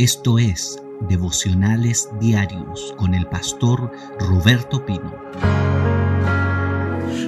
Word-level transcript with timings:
Esto 0.00 0.38
es 0.38 0.80
Devocionales 1.10 2.08
Diarios 2.18 2.94
con 2.96 3.14
el 3.14 3.26
pastor 3.26 3.92
Roberto 4.18 4.86
Pino. 4.86 5.14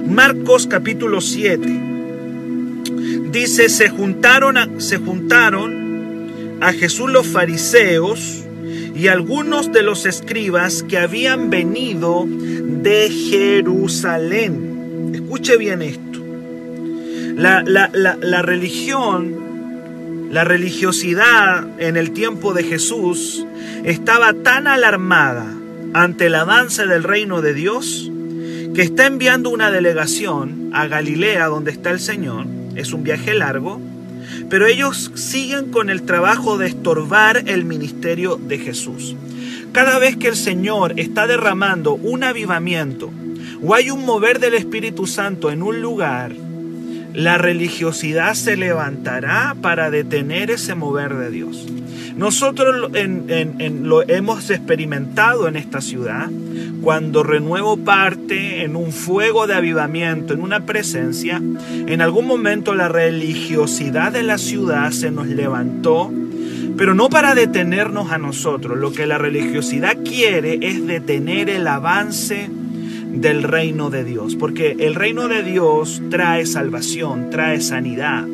Marcos 0.07 0.65
capítulo 0.65 1.21
7. 1.21 1.69
Dice, 3.31 3.69
se 3.69 3.89
juntaron 3.89 4.57
a, 4.57 4.67
se 4.79 4.97
juntaron 4.97 6.57
a 6.61 6.73
Jesús 6.73 7.11
los 7.11 7.27
fariseos 7.27 8.43
y 8.95 9.07
algunos 9.07 9.71
de 9.71 9.83
los 9.83 10.07
escribas 10.07 10.81
que 10.81 10.97
habían 10.97 11.51
venido 11.51 12.25
de 12.27 13.11
Jerusalén. 13.11 15.11
Escuche 15.13 15.57
bien 15.57 15.83
esto. 15.83 16.23
La, 17.35 17.61
la, 17.61 17.91
la, 17.93 18.17
la 18.19 18.41
religión 18.41 19.42
la 20.33 20.43
religiosidad 20.43 21.79
en 21.79 21.95
el 21.95 22.09
tiempo 22.09 22.55
de 22.55 22.63
Jesús 22.63 23.45
estaba 23.83 24.33
tan 24.33 24.65
alarmada 24.65 25.45
ante 25.93 26.25
el 26.25 26.33
avance 26.33 26.87
del 26.87 27.03
reino 27.03 27.43
de 27.43 27.53
Dios 27.53 28.11
que 28.73 28.81
está 28.81 29.05
enviando 29.05 29.51
una 29.51 29.69
delegación 29.69 30.71
a 30.73 30.87
Galilea 30.87 31.45
donde 31.45 31.69
está 31.69 31.91
el 31.91 31.99
Señor. 31.99 32.47
Es 32.75 32.93
un 32.93 33.03
viaje 33.03 33.35
largo, 33.35 33.79
pero 34.49 34.65
ellos 34.65 35.11
siguen 35.13 35.69
con 35.69 35.91
el 35.91 36.01
trabajo 36.01 36.57
de 36.57 36.65
estorbar 36.65 37.43
el 37.45 37.63
ministerio 37.63 38.37
de 38.37 38.57
Jesús. 38.57 39.15
Cada 39.71 39.99
vez 39.99 40.17
que 40.17 40.29
el 40.29 40.35
Señor 40.35 40.99
está 40.99 41.27
derramando 41.27 41.93
un 41.93 42.23
avivamiento 42.23 43.11
o 43.61 43.75
hay 43.75 43.91
un 43.91 44.03
mover 44.03 44.39
del 44.39 44.55
Espíritu 44.55 45.05
Santo 45.05 45.51
en 45.51 45.61
un 45.61 45.79
lugar, 45.79 46.31
la 47.13 47.37
religiosidad 47.37 48.33
se 48.33 48.57
levantará 48.57 49.55
para 49.61 49.91
detener 49.91 50.51
ese 50.51 50.75
mover 50.75 51.15
de 51.15 51.29
Dios. 51.29 51.65
Nosotros 52.17 52.91
lo 52.91 54.03
hemos 54.07 54.49
experimentado 54.49 55.47
en 55.47 55.55
esta 55.55 55.81
ciudad 55.81 56.29
cuando 56.81 57.23
renuevo 57.23 57.77
parte 57.77 58.63
en 58.63 58.75
un 58.75 58.91
fuego 58.91 59.47
de 59.47 59.55
avivamiento, 59.55 60.33
en 60.33 60.41
una 60.41 60.65
presencia. 60.65 61.41
En 61.87 62.01
algún 62.01 62.27
momento 62.27 62.75
la 62.75 62.89
religiosidad 62.89 64.11
de 64.11 64.23
la 64.23 64.37
ciudad 64.37 64.91
se 64.91 65.09
nos 65.09 65.27
levantó, 65.27 66.11
pero 66.77 66.93
no 66.93 67.09
para 67.09 67.33
detenernos 67.35 68.11
a 68.11 68.17
nosotros. 68.17 68.77
Lo 68.77 68.91
que 68.91 69.07
la 69.07 69.17
religiosidad 69.17 69.97
quiere 70.03 70.59
es 70.61 70.85
detener 70.85 71.49
el 71.49 71.67
avance 71.67 72.49
del 73.13 73.43
reino 73.43 73.89
de 73.89 74.03
Dios, 74.03 74.35
porque 74.35 74.75
el 74.79 74.95
reino 74.95 75.27
de 75.27 75.43
Dios 75.43 76.01
trae 76.09 76.45
salvación, 76.45 77.29
trae 77.29 77.61
sanidad, 77.61 78.25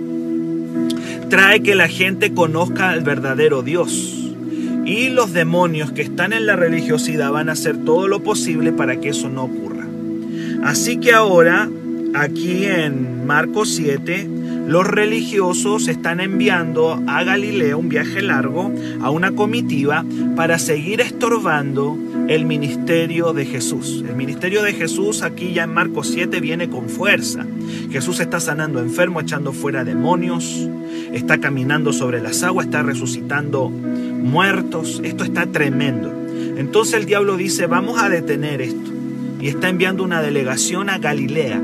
trae 1.30 1.61
que 1.61 1.75
la 1.75 1.88
gente 1.88 2.33
conozca 2.33 2.89
al 2.89 3.02
verdadero 3.02 3.61
Dios. 3.61 4.16
Y 4.85 5.09
los 5.09 5.33
demonios 5.33 5.91
que 5.91 6.02
están 6.02 6.33
en 6.33 6.47
la 6.47 6.55
religiosidad 6.55 7.31
van 7.31 7.50
a 7.50 7.52
hacer 7.52 7.77
todo 7.77 8.07
lo 8.07 8.23
posible 8.23 8.72
para 8.72 9.00
que 9.00 9.09
eso 9.09 9.30
no 9.30 9.44
ocurra. 9.44 9.85
Así 10.63 10.97
que 10.97 11.13
ahora, 11.13 11.69
aquí 12.16 12.66
en 12.66 13.27
Marcos 13.27 13.69
7, 13.75 14.27
los 14.67 14.88
religiosos 14.88 15.88
están 15.88 16.19
enviando 16.19 17.02
a 17.07 17.23
Galilea 17.23 17.75
un 17.75 17.89
viaje 17.89 18.22
largo, 18.22 18.72
a 19.02 19.09
una 19.09 19.31
comitiva, 19.31 20.05
para 20.35 20.57
seguir 20.57 21.02
estorbando 21.02 21.97
el 22.30 22.45
ministerio 22.45 23.33
de 23.33 23.44
Jesús. 23.44 24.05
El 24.08 24.16
ministerio 24.16 24.61
de 24.61 24.73
Jesús 24.73 25.23
aquí 25.23 25.52
ya 25.52 25.63
en 25.63 25.73
Marcos 25.73 26.09
7 26.13 26.39
viene 26.39 26.69
con 26.69 26.88
fuerza. 26.88 27.44
Jesús 27.89 28.19
está 28.19 28.39
sanando 28.39 28.80
enfermos, 28.80 29.23
echando 29.23 29.52
fuera 29.52 29.83
demonios, 29.83 30.69
está 31.11 31.39
caminando 31.39 31.91
sobre 31.91 32.22
las 32.22 32.44
aguas, 32.44 32.67
está 32.67 32.83
resucitando 32.83 33.69
muertos. 33.69 35.02
Esto 35.03 35.23
está 35.23 35.47
tremendo. 35.47 36.13
Entonces 36.55 37.00
el 37.00 37.07
diablo 37.07 37.35
dice, 37.35 37.66
vamos 37.66 38.00
a 38.00 38.09
detener 38.09 38.61
esto. 38.61 38.91
Y 39.41 39.47
está 39.47 39.67
enviando 39.69 40.03
una 40.03 40.22
delegación 40.22 40.91
a 40.91 41.00
Galilea 41.00 41.59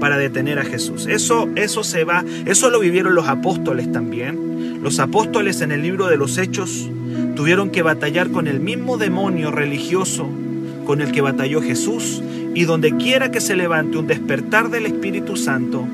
para 0.00 0.16
detener 0.16 0.58
a 0.58 0.64
Jesús. 0.64 1.06
Eso, 1.06 1.50
eso 1.56 1.84
se 1.84 2.04
va, 2.04 2.24
eso 2.46 2.70
lo 2.70 2.80
vivieron 2.80 3.14
los 3.14 3.28
apóstoles 3.28 3.92
también. 3.92 4.80
Los 4.82 4.98
apóstoles 4.98 5.60
en 5.60 5.72
el 5.72 5.82
libro 5.82 6.06
de 6.06 6.16
los 6.16 6.38
Hechos 6.38 6.88
tuvieron 7.36 7.70
que 7.70 7.82
batallar 7.82 8.30
con 8.30 8.48
el 8.48 8.58
mismo 8.58 8.98
demonio 8.98 9.52
religioso 9.52 10.28
con 10.84 11.00
el 11.00 11.12
que 11.12 11.20
batalló 11.20 11.62
Jesús 11.62 12.22
y 12.54 12.64
donde 12.64 12.96
quiera 12.96 13.30
que 13.30 13.40
se 13.40 13.54
levante 13.54 13.98
un 13.98 14.08
despertar 14.08 14.70
del 14.70 14.86
Espíritu 14.86 15.36
Santo, 15.36 15.86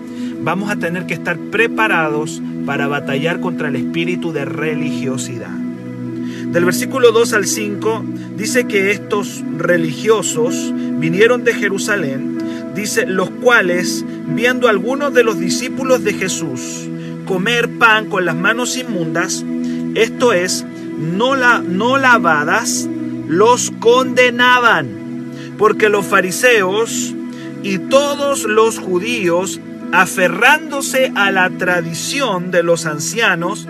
vamos 0.42 0.70
a 0.70 0.76
tener 0.76 1.06
que 1.06 1.14
estar 1.14 1.36
preparados 1.36 2.40
para 2.64 2.86
batallar 2.86 3.40
contra 3.40 3.68
el 3.68 3.76
espíritu 3.76 4.32
de 4.32 4.44
religiosidad. 4.44 5.50
Del 5.50 6.64
versículo 6.64 7.12
2 7.12 7.32
al 7.32 7.46
5 7.46 8.04
dice 8.36 8.64
que 8.64 8.90
estos 8.90 9.42
religiosos 9.58 10.72
vinieron 10.98 11.44
de 11.44 11.54
Jerusalén 11.54 12.32
dice, 12.74 13.06
los 13.06 13.30
cuales, 13.30 14.04
viendo 14.28 14.68
algunos 14.68 15.12
de 15.12 15.24
los 15.24 15.38
discípulos 15.38 16.04
de 16.04 16.14
Jesús 16.14 16.88
comer 17.26 17.68
pan 17.78 18.06
con 18.06 18.24
las 18.24 18.34
manos 18.34 18.76
inmundas, 18.76 19.44
esto 19.94 20.32
es, 20.32 20.64
no, 20.98 21.34
la, 21.34 21.58
no 21.58 21.98
lavadas, 21.98 22.88
los 23.26 23.72
condenaban, 23.80 25.30
porque 25.58 25.88
los 25.88 26.06
fariseos 26.06 27.14
y 27.62 27.78
todos 27.78 28.44
los 28.44 28.78
judíos, 28.78 29.60
aferrándose 29.92 31.12
a 31.14 31.30
la 31.30 31.50
tradición 31.50 32.50
de 32.50 32.62
los 32.62 32.86
ancianos, 32.86 33.68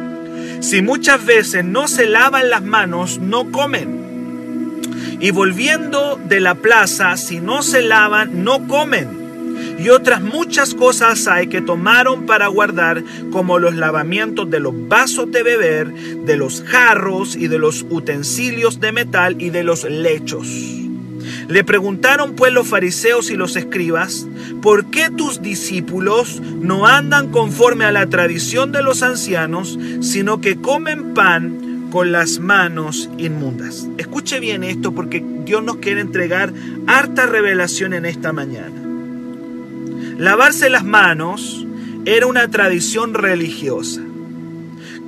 si 0.60 0.82
muchas 0.82 1.24
veces 1.24 1.64
no 1.64 1.88
se 1.88 2.06
lavan 2.06 2.50
las 2.50 2.62
manos, 2.62 3.18
no 3.18 3.50
comen. 3.50 4.80
Y 5.20 5.30
volviendo 5.30 6.20
de 6.28 6.40
la 6.40 6.54
plaza, 6.54 7.16
si 7.16 7.40
no 7.40 7.62
se 7.62 7.82
lavan, 7.82 8.44
no 8.44 8.66
comen. 8.66 9.21
Y 9.78 9.88
otras 9.88 10.22
muchas 10.22 10.74
cosas 10.74 11.26
hay 11.26 11.48
que 11.48 11.60
tomaron 11.60 12.26
para 12.26 12.46
guardar, 12.48 13.02
como 13.30 13.58
los 13.58 13.74
lavamientos 13.74 14.50
de 14.50 14.60
los 14.60 14.74
vasos 14.88 15.30
de 15.30 15.42
beber, 15.42 15.92
de 15.92 16.36
los 16.36 16.62
jarros 16.62 17.36
y 17.36 17.48
de 17.48 17.58
los 17.58 17.84
utensilios 17.90 18.80
de 18.80 18.92
metal 18.92 19.40
y 19.40 19.50
de 19.50 19.64
los 19.64 19.84
lechos. 19.84 20.48
Le 21.48 21.64
preguntaron 21.64 22.34
pues 22.34 22.52
los 22.52 22.66
fariseos 22.66 23.30
y 23.30 23.36
los 23.36 23.56
escribas, 23.56 24.26
¿por 24.60 24.86
qué 24.86 25.10
tus 25.10 25.42
discípulos 25.42 26.40
no 26.40 26.86
andan 26.86 27.30
conforme 27.30 27.84
a 27.84 27.92
la 27.92 28.06
tradición 28.06 28.72
de 28.72 28.82
los 28.82 29.02
ancianos, 29.02 29.78
sino 30.00 30.40
que 30.40 30.56
comen 30.56 31.14
pan 31.14 31.62
con 31.92 32.10
las 32.10 32.38
manos 32.38 33.10
inmundas. 33.18 33.86
Escuche 33.98 34.40
bien 34.40 34.64
esto 34.64 34.92
porque 34.92 35.22
Dios 35.44 35.62
nos 35.62 35.76
quiere 35.76 36.00
entregar 36.00 36.50
harta 36.86 37.26
revelación 37.26 37.92
en 37.92 38.06
esta 38.06 38.32
mañana. 38.32 38.81
Lavarse 40.18 40.68
las 40.68 40.84
manos 40.84 41.66
era 42.04 42.26
una 42.26 42.48
tradición 42.48 43.14
religiosa 43.14 44.02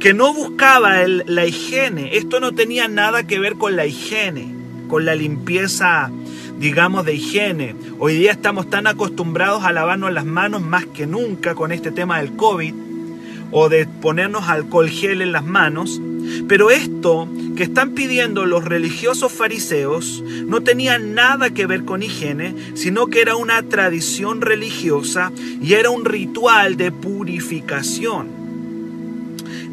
que 0.01 0.15
no 0.15 0.33
buscaba 0.35 1.07
la 1.07 1.47
higiene. 1.47 2.17
Esto 2.17 2.41
no 2.41 2.53
tenía 2.53 2.89
nada 2.89 3.27
que 3.27 3.39
ver 3.39 3.55
con 3.55 3.77
la 3.77 3.87
higiene, 3.87 4.55
con 4.89 5.05
la 5.05 5.15
limpieza, 5.15 6.11
digamos, 6.59 7.05
de 7.05 7.15
higiene. 7.15 7.77
Hoy 7.99 8.15
día 8.15 8.33
estamos 8.33 8.69
tan 8.69 8.87
acostumbrados 8.87 9.65
a 9.65 9.73
lavarnos 9.73 10.13
las 10.13 10.25
manos 10.25 10.63
más 10.63 10.87
que 10.87 11.07
nunca 11.07 11.55
con 11.55 11.73
este 11.73 11.91
tema 11.91 12.19
del 12.19 12.37
COVID 12.37 12.75
o 13.51 13.69
de 13.69 13.87
ponernos 13.87 14.49
alcohol 14.49 14.89
gel 14.89 15.23
en 15.23 15.33
las 15.33 15.45
manos 15.45 16.01
pero 16.49 16.71
esto 16.71 17.29
que 17.57 17.63
están 17.63 17.91
pidiendo 17.93 18.47
los 18.47 18.65
religiosos 18.65 19.33
fariseos 19.33 20.23
no 20.47 20.63
tenía 20.63 20.99
nada 20.99 21.51
que 21.51 21.67
ver 21.67 21.85
con 21.85 22.03
higiene, 22.03 22.55
sino 22.75 23.07
que 23.07 23.21
era 23.21 23.37
una 23.37 23.63
tradición 23.63 24.41
religiosa 24.41 25.33
y 25.63 25.75
era 25.75 25.91
un 25.91 26.05
ritual 26.05 26.77
de 26.77 26.93
purificación. 26.93 28.45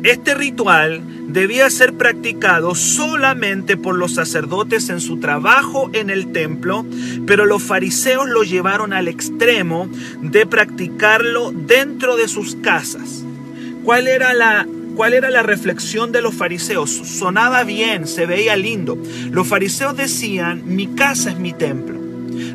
Este 0.03 0.33
ritual 0.33 1.01
debía 1.27 1.69
ser 1.69 1.93
practicado 1.93 2.73
solamente 2.73 3.77
por 3.77 3.95
los 3.95 4.15
sacerdotes 4.15 4.89
en 4.89 4.99
su 4.99 5.19
trabajo 5.19 5.91
en 5.93 6.09
el 6.09 6.31
templo, 6.31 6.85
pero 7.27 7.45
los 7.45 7.61
fariseos 7.61 8.27
lo 8.27 8.43
llevaron 8.43 8.93
al 8.93 9.07
extremo 9.07 9.87
de 10.21 10.47
practicarlo 10.47 11.51
dentro 11.51 12.17
de 12.17 12.27
sus 12.27 12.55
casas. 12.55 13.23
¿Cuál 13.83 14.07
era 14.07 14.33
la 14.33 14.67
¿Cuál 14.95 15.13
era 15.13 15.29
la 15.29 15.43
reflexión 15.43 16.11
de 16.11 16.21
los 16.21 16.35
fariseos? 16.35 16.89
Sonaba 16.91 17.63
bien, 17.63 18.07
se 18.07 18.25
veía 18.25 18.55
lindo. 18.55 18.97
Los 19.31 19.47
fariseos 19.47 19.95
decían, 19.95 20.63
mi 20.65 20.87
casa 20.87 21.31
es 21.31 21.39
mi 21.39 21.53
templo. 21.53 21.99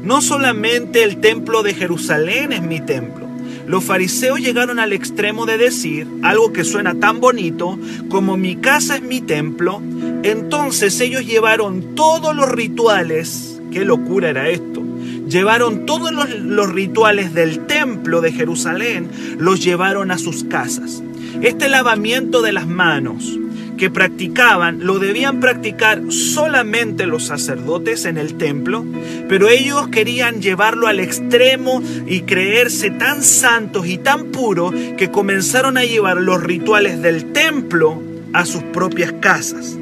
No 0.02 0.20
solamente 0.20 1.02
el 1.02 1.18
templo 1.18 1.62
de 1.62 1.74
Jerusalén 1.74 2.52
es 2.52 2.62
mi 2.62 2.80
templo. 2.80 3.26
Los 3.66 3.82
fariseos 3.82 4.38
llegaron 4.38 4.78
al 4.78 4.92
extremo 4.92 5.44
de 5.44 5.58
decir 5.58 6.06
algo 6.22 6.52
que 6.52 6.62
suena 6.62 6.94
tan 6.94 7.20
bonito 7.20 7.78
como 8.08 8.36
mi 8.36 8.56
casa 8.56 8.96
es 8.96 9.02
mi 9.02 9.20
templo. 9.20 9.82
Entonces 10.22 11.00
ellos 11.00 11.26
llevaron 11.26 11.96
todos 11.96 12.34
los 12.34 12.48
rituales, 12.48 13.60
qué 13.72 13.84
locura 13.84 14.30
era 14.30 14.48
esto, 14.48 14.82
llevaron 15.28 15.86
todos 15.86 16.12
los, 16.12 16.72
rituales 16.72 17.34
del 17.34 17.66
templo 17.66 18.20
de 18.20 18.32
Jerusalén, 18.32 19.10
los 19.38 19.62
llevaron 19.62 20.10
a 20.10 20.18
sus 20.18 20.44
casas. 20.44 21.02
Este 21.42 21.68
lavamiento 21.68 22.42
de 22.42 22.52
las 22.52 22.66
manos, 22.66 23.38
que 23.76 23.90
practicaban 23.90 24.86
lo 24.86 24.98
debían 24.98 25.38
practicar 25.40 26.00
solamente 26.08 27.06
los 27.06 27.24
sacerdotes 27.24 28.06
en 28.06 28.16
el 28.16 28.34
templo, 28.34 28.84
pero 29.28 29.48
ellos 29.48 29.88
querían 29.88 30.40
llevarlo 30.40 30.86
al 30.86 30.98
extremo 30.98 31.82
y 32.06 32.22
creerse 32.22 32.90
tan 32.90 33.22
santos 33.22 33.86
y 33.86 33.98
tan 33.98 34.26
puros 34.26 34.74
que 34.96 35.10
comenzaron 35.10 35.76
a 35.76 35.84
llevar 35.84 36.16
los 36.16 36.42
rituales 36.42 37.02
del 37.02 37.32
templo 37.32 38.02
a 38.32 38.46
sus 38.46 38.62
propias 38.62 39.12
casas. 39.20 39.76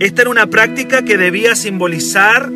Esta 0.00 0.22
era 0.22 0.30
una 0.30 0.46
práctica 0.46 1.04
que 1.04 1.16
debía 1.16 1.54
simbolizar 1.54 2.50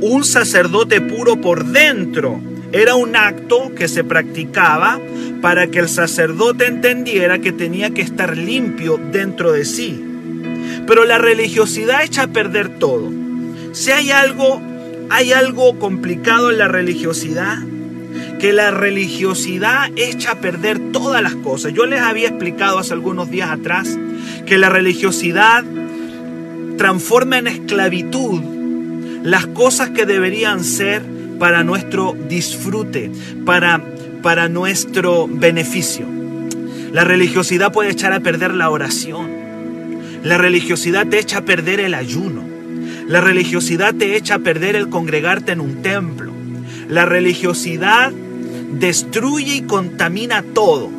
un 0.00 0.24
sacerdote 0.24 1.00
puro 1.00 1.40
por 1.40 1.64
dentro. 1.66 2.40
Era 2.72 2.94
un 2.94 3.16
acto 3.16 3.72
que 3.74 3.88
se 3.88 4.04
practicaba 4.04 5.00
para 5.42 5.66
que 5.68 5.80
el 5.80 5.88
sacerdote 5.88 6.66
entendiera 6.66 7.40
que 7.40 7.52
tenía 7.52 7.90
que 7.90 8.02
estar 8.02 8.36
limpio 8.36 8.98
dentro 9.10 9.52
de 9.52 9.64
sí. 9.64 10.04
Pero 10.86 11.04
la 11.04 11.18
religiosidad 11.18 12.04
echa 12.04 12.24
a 12.24 12.28
perder 12.28 12.78
todo. 12.78 13.10
Si 13.72 13.90
hay 13.90 14.10
algo, 14.10 14.60
hay 15.10 15.32
algo 15.32 15.78
complicado 15.78 16.50
en 16.50 16.58
la 16.58 16.68
religiosidad, 16.68 17.58
que 18.38 18.52
la 18.52 18.70
religiosidad 18.70 19.90
echa 19.96 20.32
a 20.32 20.40
perder 20.40 20.92
todas 20.92 21.22
las 21.22 21.34
cosas. 21.36 21.72
Yo 21.72 21.86
les 21.86 22.00
había 22.00 22.28
explicado 22.28 22.78
hace 22.78 22.94
algunos 22.94 23.30
días 23.30 23.50
atrás 23.50 23.98
que 24.46 24.58
la 24.58 24.68
religiosidad 24.68 25.64
transforma 26.76 27.38
en 27.38 27.48
esclavitud 27.48 28.59
las 29.22 29.46
cosas 29.46 29.90
que 29.90 30.06
deberían 30.06 30.64
ser 30.64 31.02
para 31.38 31.64
nuestro 31.64 32.16
disfrute, 32.28 33.10
para 33.44 33.82
para 34.22 34.48
nuestro 34.48 35.26
beneficio. 35.28 36.06
La 36.92 37.04
religiosidad 37.04 37.72
puede 37.72 37.90
echar 37.90 38.12
a 38.12 38.20
perder 38.20 38.54
la 38.54 38.70
oración. 38.70 39.30
La 40.22 40.38
religiosidad 40.38 41.06
te 41.06 41.18
echa 41.18 41.38
a 41.38 41.44
perder 41.44 41.80
el 41.80 41.94
ayuno. 41.94 42.44
La 43.06 43.20
religiosidad 43.20 43.94
te 43.94 44.16
echa 44.16 44.36
a 44.36 44.38
perder 44.40 44.76
el 44.76 44.88
congregarte 44.88 45.52
en 45.52 45.60
un 45.60 45.82
templo. 45.82 46.32
La 46.88 47.06
religiosidad 47.06 48.12
destruye 48.72 49.56
y 49.56 49.62
contamina 49.62 50.42
todo. 50.42 50.90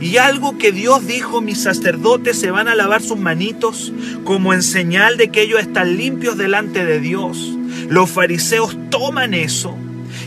Y 0.00 0.16
algo 0.16 0.58
que 0.58 0.72
Dios 0.72 1.06
dijo, 1.06 1.40
mis 1.40 1.62
sacerdotes 1.62 2.38
se 2.38 2.50
van 2.50 2.68
a 2.68 2.74
lavar 2.74 3.02
sus 3.02 3.18
manitos 3.18 3.92
como 4.24 4.52
en 4.52 4.62
señal 4.62 5.16
de 5.16 5.28
que 5.28 5.42
ellos 5.42 5.60
están 5.60 5.96
limpios 5.96 6.36
delante 6.36 6.84
de 6.84 7.00
Dios. 7.00 7.55
Los 7.88 8.10
fariseos 8.10 8.76
toman 8.90 9.34
eso 9.34 9.76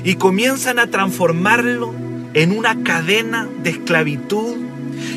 y 0.03 0.15
comienzan 0.15 0.79
a 0.79 0.87
transformarlo 0.87 1.93
en 2.33 2.51
una 2.51 2.83
cadena 2.83 3.47
de 3.63 3.71
esclavitud 3.71 4.55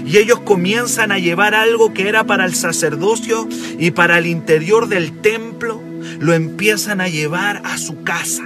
y 0.07 0.17
ellos 0.19 0.41
comienzan 0.41 1.13
a 1.13 1.19
llevar 1.19 1.55
algo 1.55 1.93
que 1.93 2.09
era 2.09 2.25
para 2.25 2.45
el 2.45 2.55
sacerdocio 2.55 3.49
y 3.79 3.91
para 3.91 4.19
el 4.19 4.27
interior 4.27 4.89
del 4.89 5.21
templo, 5.21 5.83
lo 6.19 6.33
empiezan 6.35 7.01
a 7.01 7.09
llevar 7.09 7.63
a 7.65 7.79
su 7.79 8.03
casa. 8.03 8.45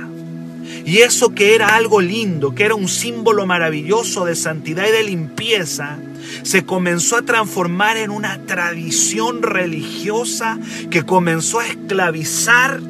Y 0.85 0.99
eso 0.99 1.35
que 1.35 1.55
era 1.55 1.75
algo 1.75 2.01
lindo, 2.01 2.55
que 2.55 2.65
era 2.65 2.75
un 2.75 2.89
símbolo 2.89 3.45
maravilloso 3.45 4.25
de 4.25 4.37
santidad 4.37 4.87
y 4.87 4.93
de 4.93 5.03
limpieza, 5.05 5.99
se 6.43 6.65
comenzó 6.65 7.17
a 7.17 7.23
transformar 7.23 7.97
en 7.97 8.11
una 8.11 8.39
tradición 8.47 9.43
religiosa 9.43 10.59
que 10.91 11.03
comenzó 11.03 11.59
a 11.59 11.67
esclavizar 11.67 12.81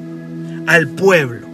al 0.66 0.88
pueblo. 0.88 1.46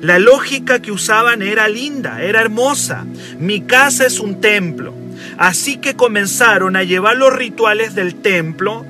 La 0.00 0.18
lógica 0.18 0.80
que 0.80 0.92
usaban 0.92 1.42
era 1.42 1.68
linda, 1.68 2.22
era 2.22 2.40
hermosa. 2.40 3.04
Mi 3.38 3.60
casa 3.60 4.06
es 4.06 4.18
un 4.18 4.40
templo. 4.40 4.94
Así 5.36 5.76
que 5.76 5.94
comenzaron 5.94 6.76
a 6.76 6.82
llevar 6.82 7.16
los 7.16 7.34
rituales 7.34 7.94
del 7.94 8.14
templo 8.14 8.86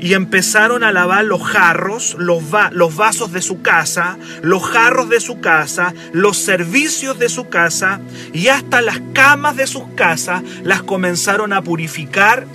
y 0.00 0.14
empezaron 0.14 0.84
a 0.84 0.92
lavar 0.92 1.24
los 1.24 1.42
jarros, 1.42 2.16
los, 2.18 2.50
vasos 2.50 3.32
de 3.32 3.42
su 3.42 3.62
casa, 3.62 4.18
los 4.42 4.62
jarros 4.62 5.08
de 5.08 5.20
su 5.20 5.40
casa, 5.40 5.94
los 6.12 6.36
servicios 6.38 7.18
de 7.18 7.28
su 7.28 7.48
casa 7.48 8.00
y 8.32 8.48
hasta 8.48 8.82
las 8.82 9.00
camas 9.12 9.56
de 9.56 9.66
sus 9.66 9.84
casas 9.94 10.42
las 10.62 10.82
comenzaron 10.82 11.52
a 11.52 11.62
purificar 11.62 12.46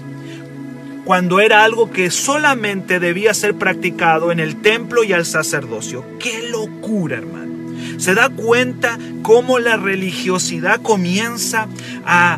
cuando 1.10 1.40
era 1.40 1.64
algo 1.64 1.90
que 1.90 2.12
solamente 2.12 3.00
debía 3.00 3.34
ser 3.34 3.56
practicado 3.56 4.32
en 4.32 4.40
el 4.40 4.62
templo 4.62 5.04
y 5.04 5.12
al 5.12 5.26
sacerdocio. 5.26 6.06
¡Qué 6.20 6.50
locura, 6.50 7.18
hermano! 7.18 7.50
se 7.98 8.14
da 8.14 8.30
cuenta 8.30 9.00
cómo 9.24 9.58
la 9.58 9.76
religiosidad 9.76 10.80
comienza 10.84 11.68
a, 12.06 12.38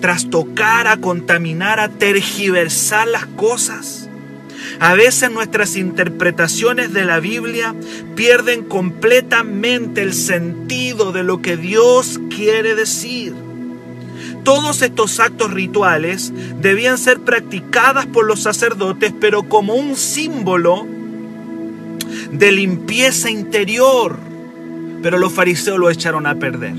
trastocar, 0.00 0.86
a 0.86 0.96
contaminar, 0.96 1.78
a 1.78 1.90
tergiversar 1.90 3.06
las 3.06 3.26
cosas. 3.26 4.08
A 4.80 4.94
veces 4.94 5.30
nuestras 5.30 5.76
interpretaciones 5.76 6.94
de 6.94 7.04
la 7.04 7.20
Biblia 7.20 7.74
pierden 8.14 8.64
completamente 8.64 10.00
el 10.00 10.14
sentido 10.14 11.12
de 11.12 11.22
lo 11.22 11.42
que 11.42 11.58
Dios 11.58 12.18
quiere 12.34 12.74
decir. 12.74 13.45
Todos 14.46 14.80
estos 14.80 15.20
actos 15.20 15.52
rituales 15.52 16.32
debían 16.60 16.96
ser 16.96 17.20
practicadas 17.20 18.06
por 18.06 18.24
los 18.24 18.40
sacerdotes, 18.40 19.12
pero 19.20 19.42
como 19.42 19.74
un 19.74 19.94
símbolo 19.94 20.86
de 22.30 22.52
limpieza 22.52 23.28
interior 23.28 24.16
pero 25.06 25.18
los 25.18 25.32
fariseos 25.32 25.78
lo 25.78 25.88
echaron 25.88 26.26
a 26.26 26.34
perder. 26.34 26.74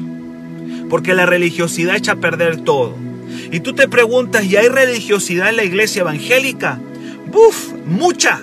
Porque 0.89 1.13
la 1.13 1.25
religiosidad 1.25 1.95
echa 1.95 2.11
a 2.11 2.15
perder 2.17 2.57
todo. 2.57 2.93
Y 3.53 3.61
tú 3.61 3.73
te 3.73 3.87
preguntas, 3.87 4.43
¿y 4.43 4.57
hay 4.57 4.67
religiosidad 4.67 5.49
en 5.49 5.55
la 5.55 5.63
iglesia 5.63 6.01
evangélica? 6.01 6.77
¡Buf! 7.31 7.73
Mucha, 7.85 8.41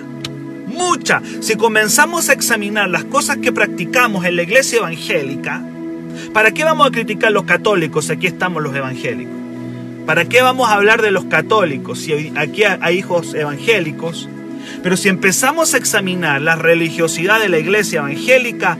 mucha. 0.67 1.21
Si 1.41 1.57
comenzamos 1.57 2.31
a 2.31 2.33
examinar 2.33 2.89
las 2.89 3.05
cosas 3.05 3.37
que 3.37 3.53
practicamos 3.53 4.25
en 4.25 4.37
la 4.37 4.43
iglesia 4.45 4.79
evangélica, 4.79 5.63
¿para 6.33 6.53
qué 6.53 6.65
vamos 6.65 6.87
a 6.87 6.91
criticar 6.91 7.29
a 7.29 7.33
los 7.33 7.45
católicos 7.45 8.07
si 8.07 8.13
aquí 8.13 8.27
estamos 8.27 8.63
los 8.63 8.75
evangélicos? 8.75 9.35
¿Para 10.07 10.27
qué 10.27 10.43
vamos 10.43 10.69
a 10.69 10.75
hablar 10.75 11.01
de 11.01 11.11
los 11.11 11.25
católicos 11.25 12.01
si 12.01 12.33
aquí 12.37 12.65
hay 12.65 12.99
hijos 12.99 13.35
evangélicos? 13.35 14.29
Pero 14.83 14.97
si 14.97 15.09
empezamos 15.09 15.75
a 15.75 15.79
examinar 15.79 16.43
la 16.43 16.57
religiosidad 16.57 17.41
de 17.41 17.49
la 17.49 17.59
iglesia 17.59 18.01
evangélica, 18.01 18.77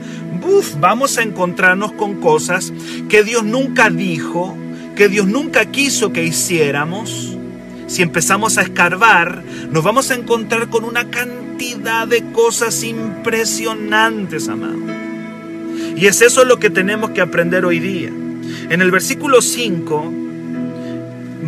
vamos 0.79 1.17
a 1.17 1.23
encontrarnos 1.23 1.93
con 1.93 2.19
cosas 2.21 2.73
que 3.09 3.23
Dios 3.23 3.43
nunca 3.43 3.89
dijo, 3.89 4.55
que 4.95 5.09
Dios 5.09 5.27
nunca 5.27 5.65
quiso 5.65 6.13
que 6.13 6.23
hiciéramos. 6.23 7.37
Si 7.87 8.01
empezamos 8.01 8.57
a 8.57 8.63
escarbar, 8.63 9.43
nos 9.69 9.83
vamos 9.83 10.11
a 10.11 10.15
encontrar 10.15 10.69
con 10.69 10.83
una 10.83 11.09
cantidad 11.09 12.07
de 12.07 12.23
cosas 12.31 12.83
impresionantes, 12.83 14.49
amado. 14.49 15.04
Y 15.95 16.07
es 16.07 16.21
eso 16.21 16.43
lo 16.43 16.59
que 16.59 16.69
tenemos 16.69 17.11
que 17.11 17.21
aprender 17.21 17.65
hoy 17.65 17.79
día. 17.79 18.09
En 18.69 18.81
el 18.81 18.91
versículo 18.91 19.41
5 19.41 20.13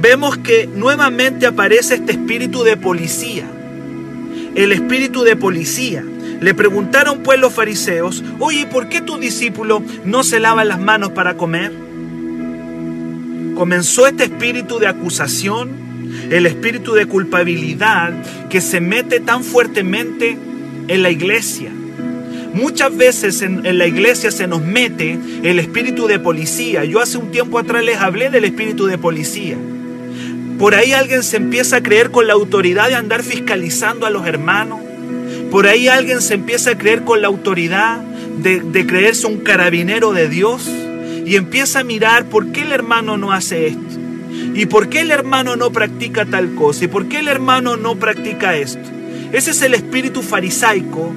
vemos 0.01 0.37
que 0.37 0.67
nuevamente 0.67 1.45
aparece 1.45 1.95
este 1.95 2.13
espíritu 2.13 2.63
de 2.63 2.77
policía. 2.77 3.45
El 4.55 4.71
espíritu 4.71 5.23
de 5.23 5.35
policía. 5.35 6.03
Le 6.39 6.53
preguntaron 6.53 7.23
pues 7.23 7.39
los 7.39 7.53
fariseos, 7.53 8.23
oye, 8.39 8.67
¿por 8.67 8.89
qué 8.89 9.01
tu 9.01 9.17
discípulo 9.17 9.83
no 10.05 10.23
se 10.23 10.39
lava 10.39 10.63
las 10.63 10.79
manos 10.79 11.11
para 11.11 11.35
comer? 11.35 11.71
Comenzó 13.55 14.05
este 14.05 14.25
espíritu 14.25 14.77
de 14.77 14.87
acusación, 14.87 15.71
el 16.29 16.45
espíritu 16.45 16.93
de 16.93 17.07
culpabilidad 17.07 18.13
que 18.49 18.61
se 18.61 18.79
mete 18.79 19.19
tan 19.19 19.43
fuertemente 19.43 20.37
en 20.87 21.01
la 21.01 21.09
iglesia. 21.09 21.71
Muchas 22.57 22.97
veces 22.97 23.43
en, 23.43 23.77
la 23.77 23.85
iglesia 23.85 24.31
se 24.31 24.47
nos 24.47 24.63
mete 24.63 25.19
el 25.43 25.59
espíritu 25.59 26.07
de 26.07 26.17
policía. 26.17 26.85
Yo 26.85 26.99
hace 26.99 27.19
un 27.19 27.29
tiempo 27.29 27.59
atrás 27.59 27.83
les 27.83 27.97
hablé 27.97 28.31
del 28.31 28.45
espíritu 28.45 28.87
de 28.87 28.97
policía. 28.97 29.55
Por 30.57 30.73
ahí 30.73 30.91
alguien 30.91 31.21
se 31.21 31.37
empieza 31.37 31.77
a 31.77 31.83
creer 31.83 32.09
con 32.09 32.25
la 32.25 32.33
autoridad 32.33 32.87
de 32.87 32.95
andar 32.95 33.21
fiscalizando 33.21 34.07
a 34.07 34.09
los 34.09 34.25
hermanos, 34.25 34.79
por 35.51 35.67
ahí 35.67 35.87
alguien 35.87 36.19
se 36.19 36.33
empieza 36.33 36.71
a 36.71 36.77
creer 36.79 37.03
con 37.03 37.21
la 37.21 37.27
autoridad 37.27 37.99
de, 37.99 38.87
creerse 38.87 39.27
un 39.27 39.37
carabinero 39.37 40.11
de 40.11 40.27
Dios 40.27 40.67
y 41.25 41.35
empieza 41.35 41.81
a 41.81 41.83
mirar 41.83 42.25
por 42.25 42.51
qué 42.51 42.63
el 42.63 42.71
hermano 42.71 43.17
no 43.17 43.33
hace 43.33 43.67
esto. 43.67 43.99
¿Y 44.55 44.65
por 44.65 44.89
qué 44.89 45.01
el 45.01 45.11
hermano 45.11 45.55
no 45.57 45.71
practica 45.71 46.25
tal 46.25 46.55
cosa? 46.55 46.85
¿Y 46.85 46.87
por 46.87 47.07
qué 47.07 47.19
el 47.19 47.27
hermano 47.27 47.77
no 47.77 47.97
practica 47.97 48.57
esto? 48.57 48.89
Ese 49.31 49.51
es 49.51 49.61
el 49.61 49.75
espíritu 49.75 50.23
farisaico 50.23 51.13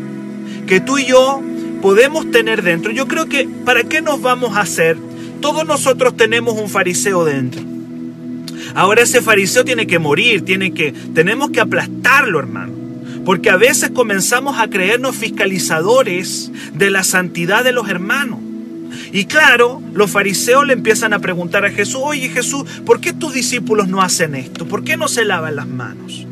que 0.71 0.81
tú 0.81 0.99
y 0.99 1.07
yo 1.07 1.43
podemos 1.83 2.31
tener 2.31 2.63
dentro. 2.63 2.93
Yo 2.93 3.09
creo 3.09 3.27
que, 3.27 3.49
¿para 3.65 3.83
qué 3.83 4.01
nos 4.01 4.23
vamos 4.23 4.57
a 4.57 4.61
hacer? 4.61 4.97
Todos 5.41 5.67
nosotros 5.67 6.17
tenemos 6.17 6.57
un 6.61 6.69
fariseo 6.69 7.25
dentro. 7.25 7.61
Ahora 8.77 9.03
ese 9.03 9.21
fariseo 9.21 9.65
tiene 9.65 9.89
que 9.89 9.99
morir, 9.99 10.45
tiene 10.45 10.73
que, 10.73 10.93
tenemos 10.93 11.51
que 11.51 11.59
aplastarlo, 11.59 12.39
hermano. 12.39 12.73
Porque 13.25 13.51
a 13.51 13.57
veces 13.57 13.91
comenzamos 13.91 14.61
a 14.61 14.71
creernos 14.71 15.17
fiscalizadores 15.17 16.53
de 16.73 16.91
la 16.91 17.03
santidad 17.03 17.65
de 17.65 17.73
los 17.73 17.89
hermanos. 17.89 18.39
Y 19.13 19.25
claro, 19.25 19.83
los 19.93 20.09
fariseos 20.09 20.69
le 20.69 20.75
empiezan 20.75 21.13
a 21.15 21.19
preguntar 21.19 21.65
a 21.65 21.73
Jesús, 21.73 22.01
oye 22.05 22.29
Jesús, 22.29 22.63
¿por 22.87 23.01
qué 23.01 23.13
tus 23.13 23.35
discípulos 23.35 23.89
no 23.89 24.03
hacen 24.03 24.37
esto? 24.37 24.67
¿Por 24.67 24.85
qué 24.85 24.97
no 24.97 25.09
se 25.09 25.25
lavan 25.25 25.57
las 25.57 25.67
manos? 25.67 26.29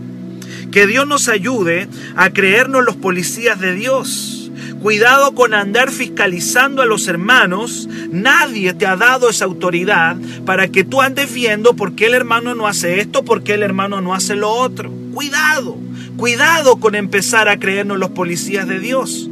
Que 0.71 0.87
Dios 0.87 1.07
nos 1.07 1.29
ayude 1.29 1.89
a 2.17 2.31
creernos 2.31 2.85
los 2.85 2.97
policías 2.97 3.59
de 3.61 3.75
Dios. 3.75 4.51
Cuidado 4.81 5.35
con 5.35 5.55
andar 5.55 5.91
fiscalizando 5.91 6.83
a 6.83 6.87
los 6.87 7.09
hermanos. 7.09 7.89
Nadie 8.11 8.75
te 8.75 8.87
ha 8.87 8.97
dado 8.97 9.29
esa 9.29 9.45
autoridad 9.45 10.17
para 10.45 10.69
que 10.69 10.85
tú 10.85 11.01
andes 11.01 11.33
viendo 11.33 11.75
por 11.75 11.95
qué 11.95 12.07
el 12.07 12.15
hermano 12.15 12.55
no 12.55 12.69
hace 12.69 13.01
esto, 13.01 13.25
por 13.25 13.43
qué 13.43 13.55
el 13.55 13.63
hermano 13.63 14.01
no 14.01 14.15
hace 14.15 14.37
lo 14.37 14.51
otro. 14.51 14.93
Cuidado, 15.13 15.77
cuidado 16.17 16.77
con 16.77 16.95
empezar 16.95 17.49
a 17.49 17.59
creernos 17.59 17.99
los 17.99 18.11
policías 18.11 18.69
de 18.69 18.79
Dios. 18.79 19.29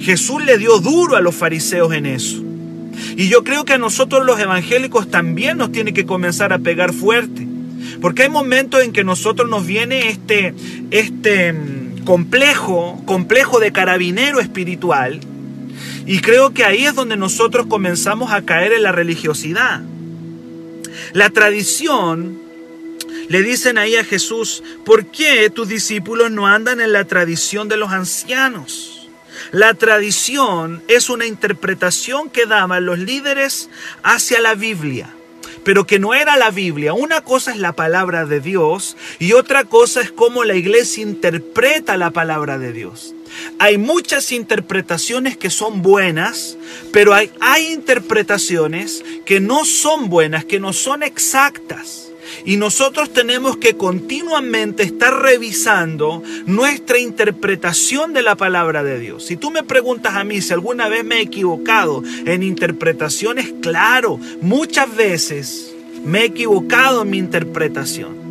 Jesús 0.00 0.44
le 0.44 0.58
dio 0.58 0.78
duro 0.78 1.16
a 1.16 1.20
los 1.20 1.34
fariseos 1.34 1.92
en 1.92 2.06
eso. 2.06 2.42
Y 3.16 3.28
yo 3.28 3.44
creo 3.44 3.64
que 3.64 3.74
a 3.74 3.78
nosotros 3.78 4.24
los 4.24 4.38
evangélicos 4.38 5.10
también 5.10 5.58
nos 5.58 5.72
tiene 5.72 5.92
que 5.92 6.06
comenzar 6.06 6.52
a 6.52 6.58
pegar 6.58 6.92
fuerte. 6.92 7.47
Porque 8.00 8.24
hay 8.24 8.28
momentos 8.28 8.82
en 8.82 8.92
que 8.92 9.04
nosotros 9.04 9.48
nos 9.48 9.66
viene 9.66 10.08
este, 10.08 10.54
este 10.90 11.52
mm, 11.52 12.04
complejo, 12.04 13.02
complejo 13.06 13.60
de 13.60 13.72
carabinero 13.72 14.40
espiritual. 14.40 15.20
Y 16.06 16.20
creo 16.20 16.54
que 16.54 16.64
ahí 16.64 16.86
es 16.86 16.94
donde 16.94 17.16
nosotros 17.16 17.66
comenzamos 17.66 18.32
a 18.32 18.42
caer 18.42 18.72
en 18.72 18.82
la 18.82 18.92
religiosidad. 18.92 19.82
La 21.12 21.30
tradición, 21.30 22.38
le 23.28 23.42
dicen 23.42 23.78
ahí 23.78 23.96
a 23.96 24.04
Jesús, 24.04 24.62
¿por 24.84 25.06
qué 25.06 25.50
tus 25.50 25.68
discípulos 25.68 26.30
no 26.30 26.46
andan 26.46 26.80
en 26.80 26.92
la 26.92 27.04
tradición 27.04 27.68
de 27.68 27.76
los 27.76 27.90
ancianos? 27.90 29.08
La 29.52 29.74
tradición 29.74 30.82
es 30.88 31.10
una 31.10 31.26
interpretación 31.26 32.30
que 32.30 32.46
daban 32.46 32.86
los 32.86 32.98
líderes 32.98 33.70
hacia 34.02 34.40
la 34.40 34.54
Biblia, 34.54 35.14
pero 35.68 35.86
que 35.86 35.98
no 35.98 36.14
era 36.14 36.38
la 36.38 36.50
Biblia. 36.50 36.94
Una 36.94 37.20
cosa 37.20 37.50
es 37.50 37.58
la 37.58 37.74
palabra 37.74 38.24
de 38.24 38.40
Dios 38.40 38.96
y 39.18 39.34
otra 39.34 39.64
cosa 39.64 40.00
es 40.00 40.10
cómo 40.10 40.44
la 40.44 40.54
iglesia 40.54 41.02
interpreta 41.02 41.98
la 41.98 42.10
palabra 42.10 42.58
de 42.58 42.72
Dios. 42.72 43.14
Hay 43.58 43.76
muchas 43.76 44.32
interpretaciones 44.32 45.36
que 45.36 45.50
son 45.50 45.82
buenas, 45.82 46.56
pero 46.90 47.12
hay, 47.12 47.30
hay 47.42 47.70
interpretaciones 47.70 49.04
que 49.26 49.40
no 49.40 49.66
son 49.66 50.08
buenas, 50.08 50.46
que 50.46 50.58
no 50.58 50.72
son 50.72 51.02
exactas. 51.02 52.07
Y 52.44 52.56
nosotros 52.56 53.12
tenemos 53.12 53.56
que 53.56 53.76
continuamente 53.76 54.82
estar 54.82 55.22
revisando 55.22 56.22
nuestra 56.46 56.98
interpretación 56.98 58.12
de 58.12 58.22
la 58.22 58.36
palabra 58.36 58.82
de 58.82 58.98
Dios. 58.98 59.24
Si 59.24 59.36
tú 59.36 59.50
me 59.50 59.62
preguntas 59.62 60.14
a 60.14 60.24
mí 60.24 60.40
si 60.40 60.52
alguna 60.52 60.88
vez 60.88 61.04
me 61.04 61.16
he 61.16 61.22
equivocado 61.22 62.02
en 62.24 62.42
interpretaciones, 62.42 63.52
claro, 63.60 64.18
muchas 64.40 64.94
veces 64.94 65.74
me 66.04 66.20
he 66.20 66.24
equivocado 66.26 67.02
en 67.02 67.10
mi 67.10 67.18
interpretación. 67.18 68.28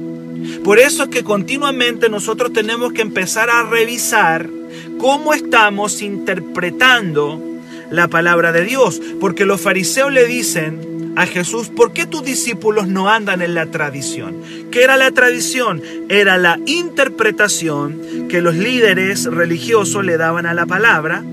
Por 0.64 0.80
eso 0.80 1.04
es 1.04 1.10
que 1.10 1.24
continuamente 1.24 2.10
nosotros 2.10 2.54
tenemos 2.54 2.94
que 2.94 3.02
empezar 3.02 3.50
a 3.50 3.64
revisar 3.64 4.50
cómo 4.98 5.34
estamos 5.34 6.02
interpretando 6.02 7.42
la 7.90 8.08
palabra 8.08 8.52
de 8.52 8.64
Dios. 8.64 9.02
Porque 9.20 9.46
los 9.46 9.62
fariseos 9.62 10.12
le 10.12 10.26
dicen, 10.26 10.87
a 11.18 11.26
Jesús, 11.26 11.70
¿por 11.70 11.94
qué 11.94 12.06
tus 12.06 12.24
discípulos 12.24 12.88
no 12.88 13.10
andan 13.10 13.42
en 13.42 13.56
la 13.56 13.66
tradición? 13.66 14.40
¿Qué 14.70 14.84
era 14.84 14.98
la 14.98 15.10
tradición? 15.10 15.82
Era 16.10 16.38
la 16.38 16.60
interpretación 16.68 18.28
que 18.30 18.40
los 18.40 18.54
líderes 18.54 19.26
religiosos 19.26 20.06
le 20.06 20.18
daban 20.18 20.46
a 20.46 20.54
la 20.54 20.68
palabra. 20.68 21.24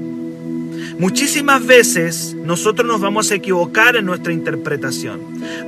Muchísimas 0.98 1.66
veces 1.66 2.34
nosotros 2.34 2.88
nos 2.88 3.02
vamos 3.02 3.30
a 3.30 3.34
equivocar 3.34 3.96
en 3.96 4.06
nuestra 4.06 4.32
interpretación. 4.32 5.20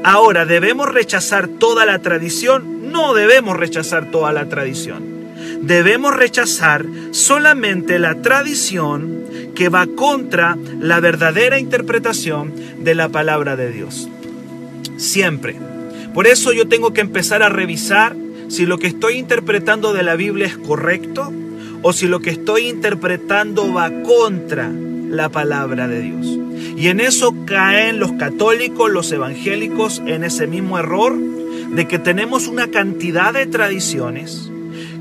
Ahora, 0.02 0.46
¿debemos 0.46 0.88
rechazar 0.88 1.46
toda 1.46 1.84
la 1.84 1.98
tradición? 1.98 2.90
No 2.90 3.12
debemos 3.12 3.54
rechazar 3.54 4.10
toda 4.10 4.32
la 4.32 4.48
tradición. 4.48 5.15
Debemos 5.66 6.14
rechazar 6.14 6.86
solamente 7.10 7.98
la 7.98 8.22
tradición 8.22 9.24
que 9.56 9.68
va 9.68 9.88
contra 9.88 10.56
la 10.78 11.00
verdadera 11.00 11.58
interpretación 11.58 12.52
de 12.84 12.94
la 12.94 13.08
palabra 13.08 13.56
de 13.56 13.72
Dios. 13.72 14.08
Siempre. 14.96 15.56
Por 16.14 16.28
eso 16.28 16.52
yo 16.52 16.68
tengo 16.68 16.92
que 16.92 17.00
empezar 17.00 17.42
a 17.42 17.48
revisar 17.48 18.14
si 18.46 18.64
lo 18.64 18.78
que 18.78 18.86
estoy 18.86 19.14
interpretando 19.14 19.92
de 19.92 20.04
la 20.04 20.14
Biblia 20.14 20.46
es 20.46 20.56
correcto 20.56 21.32
o 21.82 21.92
si 21.92 22.06
lo 22.06 22.20
que 22.20 22.30
estoy 22.30 22.68
interpretando 22.68 23.74
va 23.74 23.90
contra 24.04 24.70
la 24.70 25.30
palabra 25.30 25.88
de 25.88 26.00
Dios. 26.00 26.38
Y 26.76 26.86
en 26.86 27.00
eso 27.00 27.34
caen 27.44 27.98
los 27.98 28.12
católicos, 28.12 28.88
los 28.88 29.10
evangélicos, 29.10 30.00
en 30.06 30.22
ese 30.22 30.46
mismo 30.46 30.78
error 30.78 31.16
de 31.16 31.88
que 31.88 31.98
tenemos 31.98 32.46
una 32.46 32.68
cantidad 32.68 33.32
de 33.32 33.46
tradiciones 33.46 34.52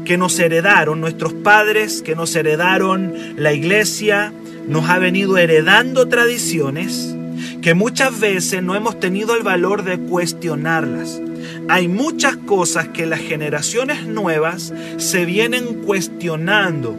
que 0.05 0.17
nos 0.17 0.39
heredaron 0.39 1.01
nuestros 1.01 1.33
padres, 1.33 2.01
que 2.01 2.15
nos 2.15 2.35
heredaron 2.35 3.13
la 3.35 3.51
iglesia, 3.53 4.31
nos 4.67 4.89
ha 4.89 4.99
venido 4.99 5.37
heredando 5.37 6.07
tradiciones 6.07 7.15
que 7.61 7.73
muchas 7.73 8.19
veces 8.19 8.61
no 8.61 8.75
hemos 8.75 8.99
tenido 8.99 9.35
el 9.35 9.43
valor 9.43 9.83
de 9.83 9.97
cuestionarlas. 9.97 11.19
Hay 11.67 11.87
muchas 11.87 12.37
cosas 12.37 12.89
que 12.89 13.07
las 13.07 13.19
generaciones 13.19 14.05
nuevas 14.05 14.71
se 14.97 15.25
vienen 15.25 15.81
cuestionando 15.83 16.95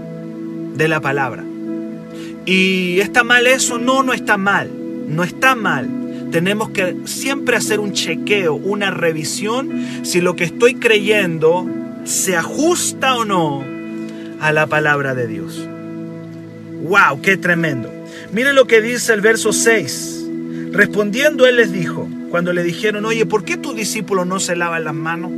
de 0.75 0.89
la 0.89 1.01
palabra. 1.01 1.45
¿Y 2.45 2.99
está 3.01 3.23
mal 3.23 3.47
eso? 3.47 3.79
No, 3.79 4.03
no 4.03 4.13
está 4.13 4.37
mal. 4.37 4.71
No 5.09 5.23
está 5.23 5.55
mal. 5.55 5.89
Tenemos 6.33 6.71
que 6.71 6.97
siempre 7.05 7.57
hacer 7.57 7.79
un 7.79 7.93
chequeo, 7.93 8.55
una 8.55 8.91
revisión, 8.91 9.71
si 10.03 10.21
lo 10.21 10.35
que 10.35 10.45
estoy 10.45 10.75
creyendo 10.75 11.67
se 12.07 12.37
ajusta 12.37 13.17
o 13.17 13.25
no 13.25 13.65
a 14.41 14.53
la 14.53 14.67
palabra 14.67 15.15
de 15.15 15.27
Dios. 15.27 15.69
¡Wow! 16.83 17.21
¡Qué 17.21 17.37
tremendo! 17.37 17.93
Miren 18.33 18.55
lo 18.55 18.67
que 18.67 18.81
dice 18.81 19.13
el 19.13 19.21
verso 19.21 19.53
6. 19.53 20.25
Respondiendo 20.73 21.47
él 21.47 21.57
les 21.57 21.73
dijo, 21.73 22.09
cuando 22.31 22.53
le 22.53 22.63
dijeron, 22.63 23.05
oye, 23.07 23.27
¿por 23.27 23.45
qué 23.45 23.57
tus 23.57 23.75
discípulos 23.75 24.27
no 24.27 24.39
se 24.39 24.57
lavan 24.57 24.85
las 24.85 24.95
manos 24.95 25.33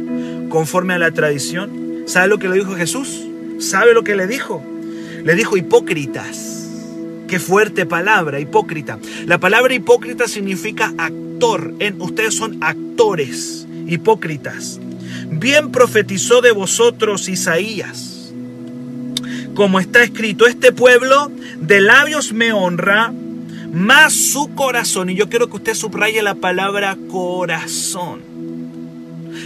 conforme 0.50 0.94
a 0.94 0.98
la 0.98 1.10
tradición? 1.10 2.02
¿Sabe 2.06 2.28
lo 2.28 2.38
que 2.38 2.48
le 2.48 2.56
dijo 2.56 2.74
Jesús? 2.74 3.26
¿Sabe 3.58 3.94
lo 3.94 4.04
que 4.04 4.14
le 4.14 4.26
dijo? 4.26 4.62
Le 5.24 5.34
dijo 5.34 5.56
hipócritas. 5.56 6.68
Qué 7.28 7.38
fuerte 7.38 7.86
palabra, 7.86 8.40
hipócrita. 8.40 8.98
La 9.26 9.38
palabra 9.38 9.74
hipócrita 9.74 10.28
significa 10.28 10.92
actor. 10.98 11.74
En, 11.78 12.00
ustedes 12.00 12.34
son 12.34 12.58
actores, 12.62 13.66
hipócritas. 13.86 14.80
Bien 15.30 15.70
profetizó 15.70 16.40
de 16.40 16.52
vosotros 16.52 17.28
Isaías. 17.28 18.32
Como 19.54 19.80
está 19.80 20.02
escrito, 20.02 20.46
este 20.46 20.72
pueblo 20.72 21.30
de 21.60 21.80
labios 21.80 22.32
me 22.32 22.52
honra, 22.52 23.12
más 23.72 24.14
su 24.14 24.54
corazón, 24.54 25.10
y 25.10 25.16
yo 25.16 25.28
quiero 25.28 25.48
que 25.48 25.56
usted 25.56 25.74
subraye 25.74 26.22
la 26.22 26.34
palabra 26.36 26.96
corazón. 27.10 28.20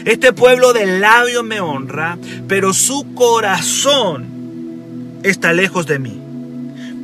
Este 0.04 0.32
pueblo 0.32 0.72
de 0.72 0.98
labios 0.98 1.44
me 1.44 1.60
honra, 1.60 2.18
pero 2.46 2.72
su 2.72 3.14
corazón 3.14 4.26
está 5.22 5.52
lejos 5.52 5.86
de 5.86 5.98
mí. 5.98 6.20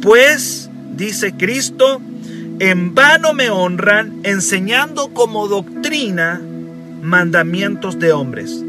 Pues, 0.02 0.70
dice 0.94 1.32
Cristo, 1.32 2.00
en 2.61 2.94
vano 2.94 3.32
me 3.32 3.50
honran 3.50 4.20
enseñando 4.23 5.08
como 5.14 5.49
doctrina 5.49 6.40
mandamientos 7.02 7.99
de 7.99 8.12
hombres. 8.12 8.64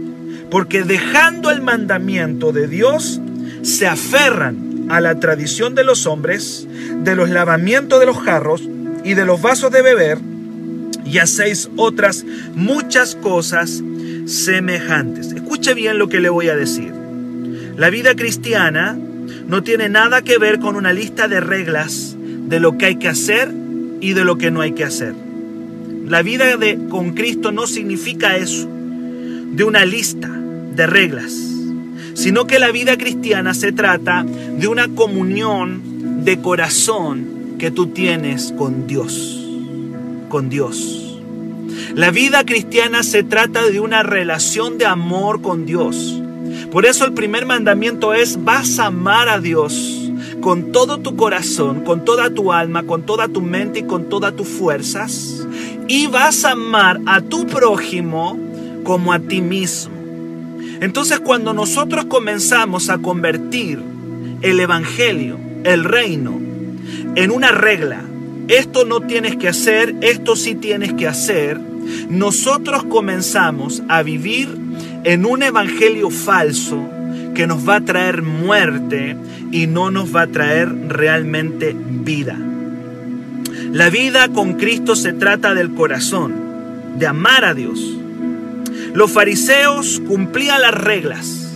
Porque 0.50 0.84
dejando 0.84 1.52
el 1.52 1.62
mandamiento 1.62 2.52
de 2.52 2.68
Dios, 2.68 3.22
se 3.62 3.88
aferran 3.88 4.88
a 4.90 5.00
la 5.02 5.20
tradición 5.20 5.76
de 5.76 5.84
los 5.84 6.08
hombres, 6.08 6.68
de 7.04 7.16
los 7.16 7.30
lavamientos 7.30 8.00
de 8.00 8.06
los 8.06 8.18
jarros 8.18 8.64
y 9.04 9.14
de 9.14 9.26
los 9.26 9.42
vasos 9.42 9.72
de 9.72 9.82
beber, 9.82 10.20
y 11.06 11.20
hacéis 11.20 11.70
otras 11.76 12.26
muchas 12.56 13.16
cosas 13.16 13.82
semejantes. 14.26 15.32
Escuche 15.32 15.74
bien 15.74 15.98
lo 15.98 16.10
que 16.10 16.20
le 16.20 16.30
voy 16.30 16.50
a 16.50 16.56
decir. 16.56 16.92
La 17.78 17.90
vida 17.90 18.16
cristiana 18.16 18.98
no 19.48 19.64
tiene 19.64 19.90
nada 19.90 20.22
que 20.22 20.38
ver 20.38 20.60
con 20.60 20.76
una 20.76 20.94
lista 20.94 21.28
de 21.28 21.40
reglas 21.40 22.16
de 22.20 22.60
lo 22.60 22.78
que 22.78 22.88
hay 22.88 22.96
que 22.98 23.08
hacer 23.08 23.52
y 24.02 24.14
de 24.14 24.26
lo 24.26 24.38
que 24.38 24.52
no 24.52 24.62
hay 24.62 24.74
que 24.74 24.84
hacer. 24.84 25.14
La 26.06 26.22
vida 26.22 26.58
de, 26.58 26.80
con 26.90 27.14
Cristo 27.14 27.52
no 27.52 27.68
significa 27.68 28.36
eso, 28.38 28.68
de 28.68 29.64
una 29.64 29.86
lista 29.86 30.39
de 30.80 30.88
reglas 30.88 31.50
sino 32.20 32.48
que 32.48 32.60
la 32.60 32.72
vida 32.72 32.98
cristiana 32.98 33.54
se 33.54 33.72
trata 33.72 34.26
de 34.26 34.68
una 34.68 34.90
comunión 34.90 36.26
de 36.26 36.42
corazón 36.42 37.56
que 37.58 37.72
tú 37.72 37.88
tienes 37.88 38.54
con 38.58 38.88
Dios, 38.88 39.48
con 40.28 40.50
Dios. 40.50 41.18
La 41.96 42.12
vida 42.12 42.44
cristiana 42.44 43.04
se 43.04 43.24
trata 43.24 43.64
de 43.64 43.80
una 43.80 44.04
relación 44.04 44.78
de 44.78 44.86
amor 44.86 45.42
con 45.42 45.66
Dios. 45.66 46.22
Por 46.74 46.86
eso 46.86 47.06
el 47.06 47.14
primer 47.14 47.46
mandamiento 47.46 48.14
es, 48.14 48.44
vas 48.44 48.80
a 48.80 48.88
amar 48.88 49.30
a 49.30 49.40
Dios 49.40 50.12
con 50.42 50.74
todo 50.74 50.98
tu 50.98 51.16
corazón, 51.16 51.86
con 51.86 52.04
toda 52.04 52.34
tu 52.34 52.52
alma, 52.52 52.84
con 52.84 53.04
toda 53.04 53.30
tu 53.30 53.40
mente 53.40 53.80
y 53.80 53.84
con 53.84 54.10
todas 54.10 54.36
tus 54.36 54.48
fuerzas. 54.50 55.48
Y 55.88 56.08
vas 56.08 56.44
a 56.44 56.52
amar 56.52 57.00
a 57.06 57.22
tu 57.22 57.48
prójimo 57.48 58.38
como 58.84 59.14
a 59.14 59.20
ti 59.20 59.42
mismo. 59.42 59.99
Entonces 60.82 61.20
cuando 61.20 61.54
nosotros 61.54 62.06
comenzamos 62.06 62.90
a 62.90 63.00
convertir 63.00 63.80
el 64.42 64.60
Evangelio, 64.60 65.38
el 65.64 65.84
reino, 65.84 66.40
en 67.16 67.32
una 67.32 67.52
regla, 67.52 68.02
esto 68.48 68.86
no 68.86 69.02
tienes 69.02 69.36
que 69.36 69.48
hacer, 69.48 69.96
esto 70.02 70.36
sí 70.36 70.56
tienes 70.56 70.94
que 70.94 71.08
hacer, 71.08 71.60
nosotros 72.10 72.84
comenzamos 72.86 73.84
a 73.88 74.04
vivir 74.04 74.50
en 75.04 75.26
un 75.26 75.44
evangelio 75.44 76.10
falso 76.10 76.90
que 77.36 77.48
nos 77.48 77.68
va 77.68 77.78
a 77.78 77.86
traer 77.86 78.22
muerte 78.22 79.16
y 79.52 79.68
no 79.68 79.92
nos 79.92 80.16
va 80.16 80.24
a 80.24 80.28
traer 80.28 80.70
realmente 80.88 81.76
vida. 81.76 82.38
La 83.72 83.90
vida 83.90 84.30
con 84.30 84.54
Cristo 84.54 84.96
se 84.96 85.14
trata 85.14 85.54
del 85.54 85.74
corazón, 85.76 86.34
de 86.98 87.06
amar 87.06 87.46
a 87.46 87.54
Dios. 87.54 87.99
Los 88.94 89.12
fariseos 89.12 90.02
cumplían 90.08 90.62
las 90.62 90.74
reglas. 90.74 91.52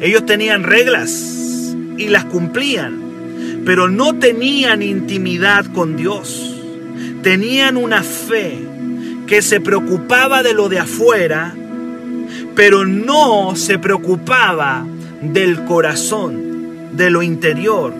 Ellos 0.00 0.24
tenían 0.26 0.62
reglas 0.62 1.74
y 1.96 2.08
las 2.08 2.24
cumplían, 2.26 3.62
pero 3.64 3.88
no 3.88 4.18
tenían 4.18 4.82
intimidad 4.82 5.66
con 5.66 5.96
Dios. 5.96 6.54
Tenían 7.22 7.76
una 7.76 8.02
fe 8.02 8.58
que 9.26 9.42
se 9.42 9.60
preocupaba 9.60 10.42
de 10.42 10.54
lo 10.54 10.68
de 10.68 10.78
afuera, 10.78 11.54
pero 12.54 12.84
no 12.84 13.56
se 13.56 13.78
preocupaba 13.78 14.86
del 15.20 15.64
corazón, 15.64 16.90
de 16.92 17.10
lo 17.10 17.22
interior. 17.22 17.92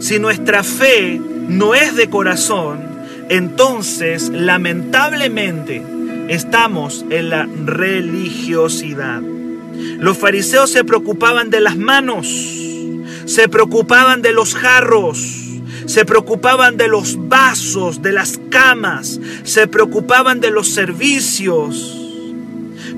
Si 0.00 0.18
nuestra 0.18 0.62
fe 0.62 1.20
no 1.48 1.74
es 1.74 1.96
de 1.96 2.10
corazón, 2.10 2.80
entonces 3.28 4.28
lamentablemente 4.28 5.82
estamos 6.30 7.04
en 7.10 7.28
la 7.28 7.48
religiosidad. 7.64 9.20
Los 9.98 10.16
fariseos 10.16 10.70
se 10.70 10.84
preocupaban 10.84 11.50
de 11.50 11.60
las 11.60 11.76
manos, 11.76 12.28
se 13.24 13.48
preocupaban 13.48 14.22
de 14.22 14.32
los 14.32 14.54
jarros, 14.54 15.18
se 15.86 16.04
preocupaban 16.04 16.76
de 16.76 16.86
los 16.86 17.28
vasos, 17.28 18.00
de 18.00 18.12
las 18.12 18.38
camas, 18.48 19.20
se 19.42 19.66
preocupaban 19.66 20.40
de 20.40 20.52
los 20.52 20.68
servicios, 20.68 21.98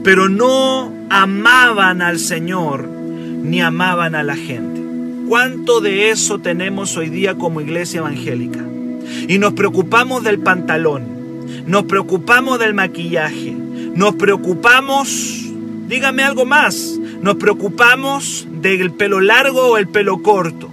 pero 0.05 0.29
no 0.29 0.93
amaban 1.09 2.03
al 2.03 2.19
Señor 2.19 2.87
ni 2.87 3.63
amaban 3.63 4.15
a 4.15 4.23
la 4.23 4.37
gente. 4.37 4.83
¿Cuánto 5.27 5.81
de 5.81 6.11
eso 6.11 6.39
tenemos 6.41 6.99
hoy 6.99 7.09
día 7.09 7.37
como 7.37 7.63
iglesia 7.63 8.01
evangélica? 8.01 8.61
Y 9.27 9.39
nos 9.39 9.55
preocupamos 9.55 10.23
del 10.23 10.39
pantalón, 10.39 11.12
nos 11.67 11.85
preocupamos 11.85 12.59
del 12.59 12.75
maquillaje, 12.75 13.53
nos 13.95 14.15
preocupamos, 14.17 15.45
dígame 15.87 16.23
algo 16.23 16.45
más, 16.45 16.99
nos 17.21 17.37
preocupamos 17.37 18.47
del 18.51 18.93
pelo 18.93 19.21
largo 19.21 19.69
o 19.69 19.79
el 19.79 19.89
pelo 19.89 20.23
corto. 20.23 20.71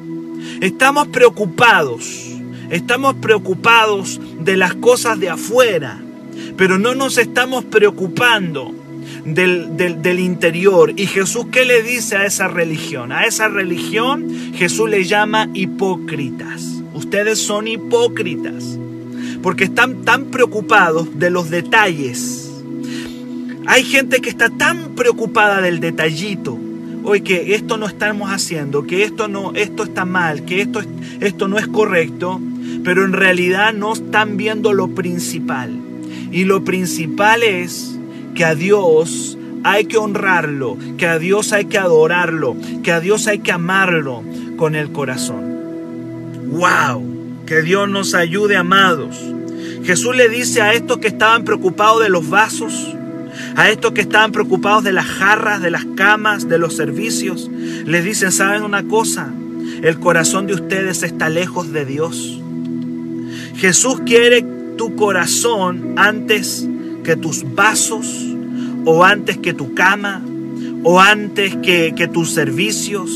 Estamos 0.62 1.08
preocupados, 1.08 2.28
estamos 2.70 3.16
preocupados 3.16 4.20
de 4.40 4.58
las 4.58 4.74
cosas 4.76 5.20
de 5.20 5.30
afuera, 5.30 6.02
pero 6.58 6.80
no 6.80 6.96
nos 6.96 7.18
estamos 7.18 7.66
preocupando 7.66 8.74
del, 9.26 9.78
del, 9.78 10.20
interior. 10.20 10.94
¿Y 10.96 11.08
Jesús 11.08 11.48
qué 11.52 11.66
le 11.66 11.84
dice 11.84 12.18
a 12.18 12.26
esa 12.26 12.48
religión? 12.48 13.12
A 13.12 13.26
esa 13.26 13.48
religión 13.48 14.28
Jesús 14.54 14.90
le 14.90 15.04
llama 15.04 15.50
hipócritas. 15.54 16.82
Ustedes 16.94 17.40
son 17.40 17.68
hipócritas 17.68 18.78
porque 19.42 19.66
están 19.66 20.04
tan 20.04 20.26
preocupados 20.26 21.18
de 21.18 21.30
los 21.30 21.50
detalles. 21.50 22.52
Hay 23.68 23.84
gente 23.84 24.20
que 24.20 24.30
está 24.30 24.50
tan 24.50 24.96
preocupada 24.96 25.62
del 25.62 25.80
detallito. 25.80 26.58
Hoy 27.04 27.22
que 27.22 27.56
esto 27.56 27.78
no 27.78 27.86
estamos 27.86 28.30
haciendo, 28.30 28.86
que 28.86 29.04
esto 29.04 29.28
no, 29.28 29.54
esto 29.56 29.84
está 29.84 30.06
mal, 30.06 30.44
que 30.44 30.62
esto, 30.62 30.82
esto 31.22 31.48
no 31.48 31.58
es 31.58 31.68
correcto, 31.68 32.42
pero 32.84 33.06
en 33.06 33.14
realidad 33.14 33.74
no 33.74 33.94
están 33.94 34.38
viendo 34.38 34.74
lo 34.74 34.90
principal. 34.90 35.78
Y 36.32 36.44
lo 36.44 36.64
principal 36.64 37.44
es 37.44 37.98
que 38.36 38.44
a 38.44 38.56
Dios 38.56 39.38
hay 39.64 39.86
que 39.86 39.98
honrarlo, 39.98 40.78
que 40.98 41.08
a 41.08 41.20
Dios 41.20 41.54
hay 41.54 41.66
que 41.66 41.78
adorarlo, 41.78 42.56
que 42.84 42.92
a 42.92 43.00
Dios 43.00 43.28
hay 43.28 43.40
que 43.40 43.52
amarlo 43.52 44.24
con 44.58 44.76
el 44.76 44.92
corazón. 44.92 45.44
¡Wow! 46.48 47.09
Que 47.50 47.64
Dios 47.64 47.90
nos 47.90 48.14
ayude, 48.14 48.56
amados. 48.56 49.18
Jesús 49.84 50.16
le 50.16 50.30
dice 50.30 50.62
a 50.62 50.76
estos 50.76 51.00
que 51.00 51.08
estaban 51.08 51.46
preocupados 51.46 52.04
de 52.04 52.10
los 52.10 52.30
vasos, 52.30 52.96
a 53.56 53.72
estos 53.72 53.94
que 53.94 54.02
estaban 54.02 54.32
preocupados 54.32 54.84
de 54.84 54.94
las 54.94 55.08
jarras, 55.08 55.60
de 55.60 55.72
las 55.72 55.84
camas, 55.96 56.48
de 56.48 56.60
los 56.60 56.76
servicios, 56.76 57.50
les 57.86 58.06
dicen, 58.06 58.32
¿saben 58.32 58.62
una 58.62 58.84
cosa? 58.84 59.34
El 59.82 60.00
corazón 60.00 60.46
de 60.46 60.54
ustedes 60.54 61.02
está 61.02 61.28
lejos 61.28 61.74
de 61.74 61.86
Dios. 61.86 62.40
Jesús 63.56 64.00
quiere 64.06 64.46
tu 64.78 64.96
corazón 64.96 65.96
antes 65.98 66.68
que 67.04 67.16
tus 67.16 67.56
vasos, 67.56 68.28
o 68.86 69.04
antes 69.04 69.40
que 69.40 69.56
tu 69.56 69.74
cama, 69.74 70.22
o 70.84 71.02
antes 71.02 71.56
que, 71.64 71.96
que 71.98 72.08
tus 72.08 72.30
servicios, 72.30 73.10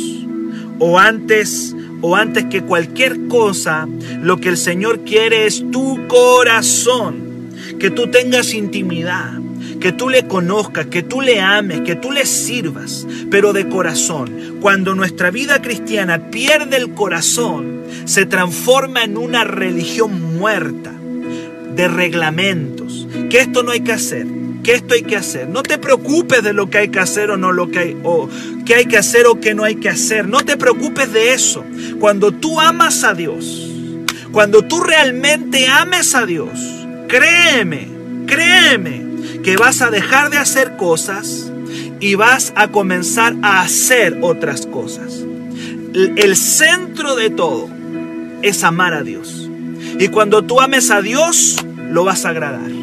o 0.79 0.97
antes 0.97 1.75
o 2.05 2.17
antes 2.17 2.45
que 2.45 2.61
cualquier 2.61 3.27
cosa, 3.29 3.87
lo 4.21 4.37
que 4.37 4.49
el 4.49 4.57
Señor 4.57 5.05
quiere 5.05 5.45
es 5.45 5.63
tu 5.71 6.05
corazón, 6.09 7.49
que 7.79 7.89
tú 7.91 8.11
tengas 8.11 8.53
intimidad, 8.53 9.39
que 9.79 9.93
tú 9.93 10.09
le 10.09 10.27
conozcas, 10.27 10.87
que 10.87 11.01
tú 11.01 11.21
le 11.21 11.39
ames, 11.39 11.79
que 11.79 11.95
tú 11.95 12.11
le 12.11 12.25
sirvas, 12.25 13.07
pero 13.31 13.53
de 13.53 13.69
corazón. 13.69 14.57
Cuando 14.59 14.95
nuestra 14.95 15.31
vida 15.31 15.61
cristiana 15.61 16.29
pierde 16.29 16.75
el 16.75 16.93
corazón, 16.93 17.83
se 18.03 18.25
transforma 18.25 19.05
en 19.05 19.17
una 19.17 19.45
religión 19.45 20.37
muerta 20.37 20.91
de 21.73 21.87
reglamentos, 21.87 23.07
que 23.29 23.39
esto 23.39 23.63
no 23.63 23.71
hay 23.71 23.79
que 23.79 23.93
hacer, 23.93 24.27
que 24.63 24.73
esto 24.73 24.93
hay 24.93 25.03
que 25.03 25.17
hacer. 25.17 25.49
No 25.49 25.61
te 25.61 25.77
preocupes 25.77 26.41
de 26.41 26.53
lo 26.53 26.69
que 26.69 26.79
hay 26.79 26.87
que 26.87 26.99
hacer 26.99 27.29
o 27.29 27.37
no 27.37 27.51
lo 27.51 27.69
que 27.69 27.79
hay, 27.79 27.97
o 28.03 28.29
qué 28.65 28.75
hay 28.75 28.85
que 28.85 28.97
hacer 28.97 29.27
o 29.27 29.39
qué 29.39 29.53
no 29.53 29.63
hay 29.63 29.75
que 29.75 29.89
hacer. 29.89 30.27
No 30.27 30.39
te 30.39 30.57
preocupes 30.57 31.11
de 31.11 31.33
eso. 31.33 31.63
Cuando 31.99 32.31
tú 32.31 32.59
amas 32.59 33.03
a 33.03 33.13
Dios, 33.13 33.69
cuando 34.31 34.63
tú 34.63 34.79
realmente 34.79 35.67
ames 35.67 36.15
a 36.15 36.25
Dios, 36.25 36.59
créeme, 37.07 37.87
créeme 38.25 39.03
que 39.43 39.57
vas 39.57 39.81
a 39.81 39.91
dejar 39.91 40.31
de 40.31 40.37
hacer 40.37 40.77
cosas 40.77 41.51
y 41.99 42.15
vas 42.15 42.53
a 42.55 42.69
comenzar 42.69 43.35
a 43.41 43.61
hacer 43.61 44.17
otras 44.21 44.65
cosas. 44.65 45.25
El 45.93 46.35
centro 46.35 47.15
de 47.15 47.29
todo 47.29 47.69
es 48.41 48.63
amar 48.63 48.93
a 48.93 49.03
Dios. 49.03 49.49
Y 49.99 50.07
cuando 50.07 50.43
tú 50.43 50.59
ames 50.59 50.89
a 50.89 51.01
Dios, 51.01 51.63
lo 51.91 52.03
vas 52.03 52.25
a 52.25 52.29
agradar. 52.29 52.82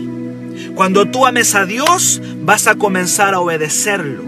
Cuando 0.80 1.04
tú 1.04 1.26
ames 1.26 1.54
a 1.56 1.66
Dios, 1.66 2.22
vas 2.40 2.66
a 2.66 2.74
comenzar 2.76 3.34
a 3.34 3.40
obedecerlo. 3.40 4.22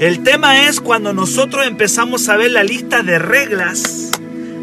El 0.00 0.24
tema 0.24 0.66
es 0.66 0.80
cuando 0.80 1.12
nosotros 1.12 1.64
empezamos 1.64 2.28
a 2.28 2.36
ver 2.36 2.50
la 2.50 2.64
lista 2.64 3.04
de 3.04 3.20
reglas 3.20 4.10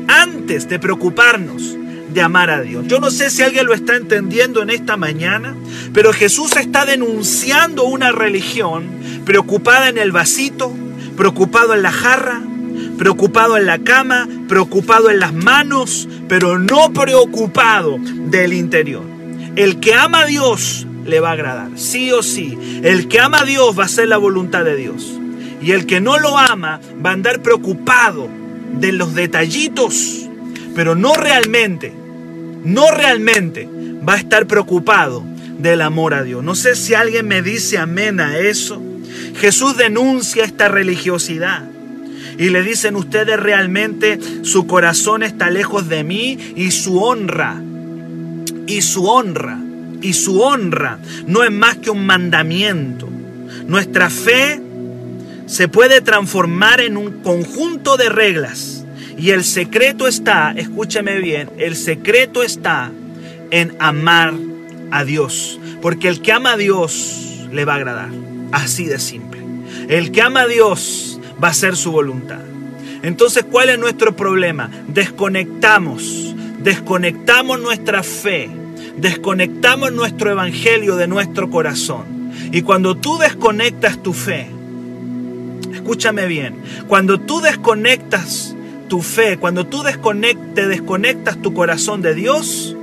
antes 0.09 0.67
de 0.67 0.79
preocuparnos 0.79 1.77
de 2.13 2.21
amar 2.21 2.49
a 2.49 2.59
Dios. 2.59 2.87
Yo 2.87 2.99
no 2.99 3.09
sé 3.09 3.29
si 3.29 3.41
alguien 3.41 3.67
lo 3.67 3.73
está 3.73 3.95
entendiendo 3.95 4.61
en 4.61 4.69
esta 4.69 4.97
mañana, 4.97 5.55
pero 5.93 6.11
Jesús 6.11 6.57
está 6.57 6.83
denunciando 6.83 7.85
una 7.85 8.11
religión 8.11 8.83
preocupada 9.23 9.87
en 9.87 9.97
el 9.97 10.11
vasito, 10.11 10.73
preocupado 11.15 11.73
en 11.73 11.83
la 11.83 11.93
jarra, 11.93 12.41
preocupado 12.97 13.55
en 13.55 13.65
la 13.65 13.79
cama, 13.79 14.27
preocupado 14.49 15.09
en 15.09 15.21
las 15.21 15.33
manos, 15.33 16.09
pero 16.27 16.59
no 16.59 16.91
preocupado 16.91 17.97
del 18.29 18.51
interior. 18.51 19.10
El 19.55 19.79
que 19.79 19.93
ama 19.93 20.21
a 20.21 20.25
Dios 20.25 20.87
le 21.05 21.19
va 21.19 21.29
a 21.29 21.33
agradar, 21.33 21.71
sí 21.75 22.11
o 22.11 22.23
sí. 22.23 22.57
El 22.83 23.07
que 23.07 23.19
ama 23.19 23.41
a 23.41 23.45
Dios 23.45 23.77
va 23.77 23.83
a 23.83 23.85
hacer 23.87 24.07
la 24.07 24.17
voluntad 24.17 24.63
de 24.63 24.75
Dios. 24.75 25.19
Y 25.61 25.71
el 25.71 25.85
que 25.85 26.01
no 26.01 26.17
lo 26.19 26.37
ama 26.37 26.79
va 27.03 27.11
a 27.11 27.13
andar 27.13 27.41
preocupado 27.41 28.29
de 28.79 28.91
los 28.91 29.13
detallitos, 29.13 30.27
pero 30.75 30.95
no 30.95 31.13
realmente, 31.13 31.93
no 32.63 32.89
realmente 32.91 33.67
va 34.07 34.13
a 34.13 34.17
estar 34.17 34.47
preocupado 34.47 35.23
del 35.59 35.81
amor 35.81 36.13
a 36.13 36.23
Dios. 36.23 36.43
No 36.43 36.55
sé 36.55 36.75
si 36.75 36.93
alguien 36.93 37.27
me 37.27 37.41
dice 37.41 37.77
amén 37.77 38.19
a 38.19 38.37
eso. 38.37 38.81
Jesús 39.35 39.77
denuncia 39.77 40.43
esta 40.43 40.67
religiosidad 40.67 41.69
y 42.37 42.49
le 42.49 42.63
dicen 42.63 42.95
ustedes 42.95 43.39
realmente 43.39 44.19
su 44.43 44.65
corazón 44.67 45.23
está 45.23 45.49
lejos 45.49 45.89
de 45.89 46.03
mí 46.03 46.37
y 46.55 46.71
su 46.71 47.01
honra, 47.01 47.61
y 48.71 48.81
su 48.81 49.05
honra, 49.05 49.59
y 50.01 50.13
su 50.13 50.41
honra 50.41 50.97
no 51.27 51.43
es 51.43 51.51
más 51.51 51.77
que 51.77 51.89
un 51.89 52.05
mandamiento. 52.05 53.09
Nuestra 53.67 54.09
fe 54.09 54.61
se 55.45 55.67
puede 55.67 55.99
transformar 55.99 56.79
en 56.79 56.95
un 56.95 57.21
conjunto 57.21 57.97
de 57.97 58.07
reglas 58.07 58.85
y 59.17 59.31
el 59.31 59.43
secreto 59.43 60.07
está, 60.07 60.53
escúcheme 60.55 61.19
bien, 61.19 61.49
el 61.57 61.75
secreto 61.75 62.43
está 62.43 62.91
en 63.51 63.75
amar 63.79 64.33
a 64.89 65.03
Dios, 65.03 65.59
porque 65.81 66.07
el 66.07 66.21
que 66.21 66.31
ama 66.31 66.53
a 66.53 66.57
Dios 66.57 67.45
le 67.51 67.65
va 67.65 67.73
a 67.73 67.75
agradar, 67.75 68.09
así 68.53 68.85
de 68.85 68.99
simple. 68.99 69.41
El 69.89 70.13
que 70.13 70.21
ama 70.21 70.43
a 70.43 70.47
Dios 70.47 71.19
va 71.43 71.49
a 71.49 71.51
hacer 71.51 71.75
su 71.75 71.91
voluntad. 71.91 72.39
Entonces, 73.03 73.43
¿cuál 73.43 73.67
es 73.67 73.77
nuestro 73.77 74.15
problema? 74.15 74.71
Desconectamos, 74.87 76.33
desconectamos 76.63 77.59
nuestra 77.59 78.01
fe, 78.01 78.60
desconectamos 78.97 79.91
nuestro 79.91 80.31
evangelio 80.31 80.95
de 80.95 81.07
nuestro 81.07 81.49
corazón. 81.49 82.31
Y 82.51 82.61
cuando 82.61 82.95
tú 82.95 83.17
desconectas 83.17 84.01
tu 84.01 84.13
fe, 84.13 84.47
escúchame 85.73 86.25
bien, 86.25 86.55
cuando 86.87 87.19
tú 87.19 87.41
desconectas 87.41 88.55
tu 88.87 89.01
fe, 89.01 89.37
cuando 89.37 89.67
tú 89.67 89.83
te 90.53 90.67
desconectas 90.67 91.41
tu 91.41 91.53
corazón 91.53 92.01
de 92.01 92.13
Dios, 92.13 92.75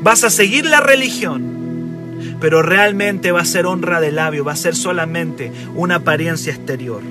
vas 0.00 0.24
a 0.24 0.30
seguir 0.30 0.64
la 0.64 0.80
religión, 0.80 2.36
pero 2.40 2.62
realmente 2.62 3.32
va 3.32 3.42
a 3.42 3.44
ser 3.44 3.66
honra 3.66 4.00
de 4.00 4.12
labio, 4.12 4.44
va 4.44 4.52
a 4.52 4.56
ser 4.56 4.74
solamente 4.74 5.52
una 5.74 5.96
apariencia 5.96 6.52
exterior. 6.52 7.02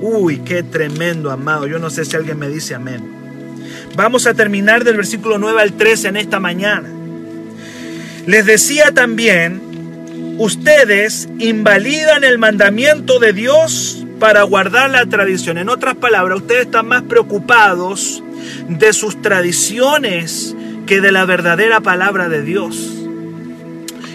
Uy, 0.00 0.38
qué 0.38 0.62
tremendo, 0.62 1.30
amado. 1.30 1.66
Yo 1.66 1.78
no 1.78 1.90
sé 1.90 2.04
si 2.04 2.16
alguien 2.16 2.38
me 2.38 2.48
dice 2.48 2.74
amén. 2.74 3.02
Vamos 3.96 4.26
a 4.26 4.34
terminar 4.34 4.84
del 4.84 4.96
versículo 4.96 5.38
9 5.38 5.60
al 5.60 5.72
13 5.72 6.08
en 6.08 6.16
esta 6.16 6.40
mañana. 6.40 6.88
Les 8.26 8.44
decía 8.46 8.92
también, 8.92 9.60
ustedes 10.38 11.28
invalidan 11.38 12.24
el 12.24 12.38
mandamiento 12.38 13.18
de 13.18 13.32
Dios 13.32 14.04
para 14.18 14.42
guardar 14.42 14.90
la 14.90 15.06
tradición. 15.06 15.58
En 15.58 15.68
otras 15.68 15.96
palabras, 15.96 16.38
ustedes 16.38 16.66
están 16.66 16.86
más 16.86 17.02
preocupados 17.02 18.22
de 18.68 18.92
sus 18.92 19.20
tradiciones 19.22 20.54
que 20.86 21.00
de 21.00 21.12
la 21.12 21.24
verdadera 21.24 21.80
palabra 21.80 22.28
de 22.28 22.42
Dios. 22.42 22.96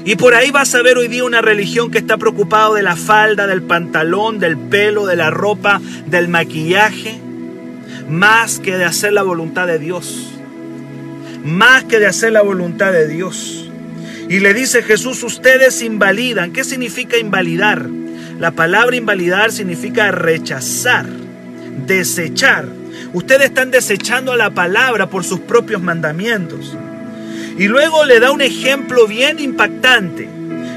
Y 0.05 0.17
por 0.17 0.35
ahí 0.35 0.51
vas 0.51 0.75
a 0.75 0.83
ver 0.83 0.99
hoy 0.99 1.07
día 1.07 1.23
una 1.23 1.41
religión 1.41 1.89
que 1.89 1.97
está 1.97 2.17
preocupado 2.17 2.75
de 2.75 2.83
la 2.83 2.95
falda, 2.95 3.47
del 3.47 3.63
pantalón, 3.63 4.39
del 4.39 4.55
pelo, 4.55 5.07
de 5.07 5.15
la 5.15 5.31
ropa, 5.31 5.81
del 6.05 6.27
maquillaje, 6.27 7.19
más 8.07 8.59
que 8.59 8.77
de 8.77 8.85
hacer 8.85 9.13
la 9.13 9.23
voluntad 9.23 9.65
de 9.65 9.79
Dios. 9.79 10.31
Más 11.43 11.85
que 11.85 11.99
de 11.99 12.05
hacer 12.05 12.33
la 12.33 12.43
voluntad 12.43 12.91
de 12.91 13.07
Dios. 13.07 13.64
Y 14.27 14.39
le 14.39 14.53
dice 14.53 14.81
Jesús, 14.81 15.21
ustedes 15.23 15.81
invalidan. 15.81 16.51
¿Qué 16.51 16.63
significa 16.63 17.17
invalidar? 17.17 17.88
La 18.39 18.51
palabra 18.51 18.95
invalidar 18.95 19.51
significa 19.51 20.11
rechazar, 20.11 21.05
desechar. 21.85 22.65
Ustedes 23.13 23.45
están 23.45 23.71
desechando 23.71 24.35
la 24.35 24.49
palabra 24.49 25.09
por 25.09 25.23
sus 25.23 25.39
propios 25.41 25.81
mandamientos. 25.81 26.75
Y 27.57 27.67
luego 27.67 28.03
le 28.03 28.19
da 28.19 28.31
un 28.31 28.41
ejemplo 28.41 29.07
bien 29.07 29.39
impactante. 29.39 30.27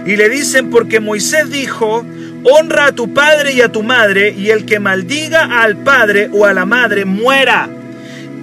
Y 0.07 0.17
le 0.17 0.29
dicen, 0.29 0.71
porque 0.71 1.01
Moisés 1.01 1.51
dijo, 1.51 2.07
honra 2.45 2.87
a 2.87 2.93
tu 2.93 3.13
padre 3.13 3.53
y 3.53 3.63
a 3.63 3.73
tu 3.73 3.83
madre, 3.83 4.33
y 4.37 4.51
el 4.51 4.65
que 4.65 4.79
maldiga 4.79 5.63
al 5.63 5.79
padre 5.79 6.31
o 6.33 6.47
a 6.47 6.53
la 6.53 6.65
madre 6.65 7.05
muera 7.05 7.69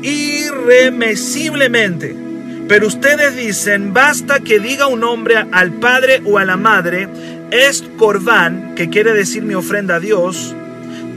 irremisiblemente. 0.01 2.24
Pero 2.67 2.87
ustedes 2.87 3.35
dicen, 3.35 3.93
basta 3.93 4.39
que 4.39 4.59
diga 4.59 4.87
un 4.87 5.03
hombre 5.03 5.45
al 5.51 5.73
padre 5.73 6.21
o 6.25 6.39
a 6.39 6.45
la 6.45 6.57
madre, 6.57 7.07
es 7.51 7.83
corbán, 7.97 8.73
que 8.75 8.89
quiere 8.89 9.13
decir 9.13 9.43
mi 9.43 9.53
ofrenda 9.53 9.95
a 9.95 9.99
Dios, 9.99 10.55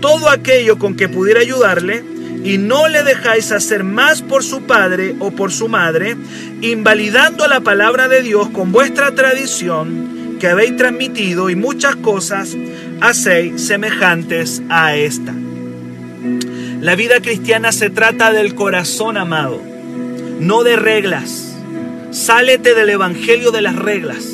todo 0.00 0.28
aquello 0.28 0.78
con 0.78 0.94
que 0.94 1.08
pudiera 1.08 1.40
ayudarle, 1.40 2.04
y 2.44 2.58
no 2.58 2.88
le 2.88 3.02
dejáis 3.02 3.50
hacer 3.50 3.82
más 3.82 4.22
por 4.22 4.44
su 4.44 4.62
padre 4.62 5.16
o 5.18 5.30
por 5.30 5.50
su 5.50 5.68
madre, 5.68 6.16
invalidando 6.60 7.46
la 7.48 7.60
palabra 7.60 8.08
de 8.08 8.22
Dios 8.22 8.48
con 8.50 8.70
vuestra 8.70 9.14
tradición 9.14 10.36
que 10.38 10.48
habéis 10.48 10.76
transmitido 10.76 11.50
y 11.50 11.56
muchas 11.56 11.96
cosas 11.96 12.56
hacéis 13.00 13.60
semejantes 13.60 14.62
a 14.68 14.94
esta. 14.94 15.34
La 16.80 16.94
vida 16.94 17.20
cristiana 17.20 17.72
se 17.72 17.90
trata 17.90 18.32
del 18.32 18.54
corazón 18.54 19.16
amado, 19.16 19.60
no 20.40 20.62
de 20.62 20.76
reglas. 20.76 21.54
Sálete 22.10 22.74
del 22.74 22.90
evangelio 22.90 23.50
de 23.50 23.62
las 23.62 23.76
reglas. 23.76 24.24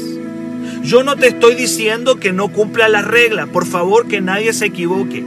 Yo 0.82 1.02
no 1.02 1.16
te 1.16 1.28
estoy 1.28 1.54
diciendo 1.54 2.20
que 2.20 2.32
no 2.32 2.48
cumpla 2.48 2.88
las 2.88 3.06
reglas, 3.06 3.48
por 3.48 3.66
favor 3.66 4.06
que 4.06 4.20
nadie 4.20 4.52
se 4.52 4.66
equivoque. 4.66 5.24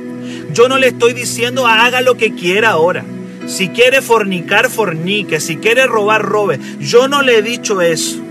Yo 0.54 0.70
no 0.70 0.78
le 0.78 0.88
estoy 0.88 1.14
diciendo 1.14 1.68
haga 1.68 2.02
lo 2.02 2.16
que 2.16 2.34
quiera 2.34 2.70
ahora. 2.72 3.04
Si 3.48 3.70
quiere 3.70 4.02
fornicar, 4.02 4.70
fornique. 4.70 5.40
Si 5.40 5.58
quiere 5.58 5.88
robar, 5.88 6.22
robe. 6.22 6.60
Yo 6.80 7.08
no 7.08 7.22
le 7.22 7.38
he 7.38 7.42
dicho 7.42 7.82
eso. 7.82 8.22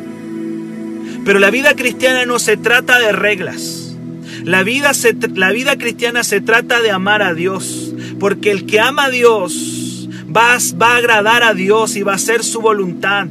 Pero 1.25 1.39
la 1.39 1.51
vida 1.51 1.75
cristiana 1.75 2.27
no 2.27 2.39
se 2.39 2.57
trata 2.57 2.99
de 2.99 3.13
reglas. 3.13 3.97
La 4.45 4.63
vida, 4.63 4.93
la 5.35 5.51
vida 5.53 5.77
cristiana 5.79 6.23
se 6.23 6.41
trata 6.41 6.81
de 6.81 6.91
amar 6.91 7.23
a 7.23 7.35
Dios. 7.35 7.95
Porque 8.21 8.51
el 8.51 8.67
que 8.67 8.79
ama 8.79 9.07
a 9.07 9.11
Dios 9.11 9.76
va, 10.35 10.59
va 10.81 10.93
a 10.93 10.97
agradar 10.97 11.43
a 11.43 11.55
Dios 11.55 11.97
y 11.97 12.03
va 12.03 12.13
a 12.13 12.17
hacer 12.17 12.45
su 12.45 12.61
voluntad. 12.61 13.27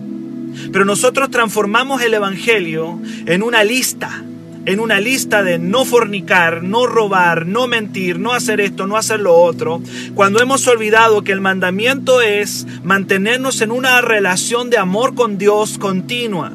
Pero 0.72 0.86
nosotros 0.86 1.30
transformamos 1.30 2.02
el 2.02 2.14
Evangelio 2.14 3.00
en 3.26 3.44
una 3.44 3.64
lista 3.64 4.24
en 4.66 4.80
una 4.80 5.00
lista 5.00 5.44
de 5.44 5.60
no 5.60 5.86
fornicar, 5.86 6.64
no 6.64 6.88
robar, 6.88 7.46
no 7.46 7.68
mentir, 7.68 8.20
no 8.20 8.34
hacer 8.34 8.60
esto, 8.60 8.88
no 8.88 8.98
hacer 8.98 9.20
lo 9.20 9.36
otro, 9.36 9.82
cuando 10.16 10.42
hemos 10.42 10.68
olvidado 10.68 11.24
que 11.24 11.32
el 11.32 11.42
mandamiento 11.42 12.22
es 12.22 12.66
mantenernos 12.84 13.62
en 13.62 13.72
una 13.72 14.02
relación 14.02 14.70
de 14.70 14.78
amor 14.78 15.14
con 15.14 15.38
Dios 15.38 15.78
continua. 15.78 16.52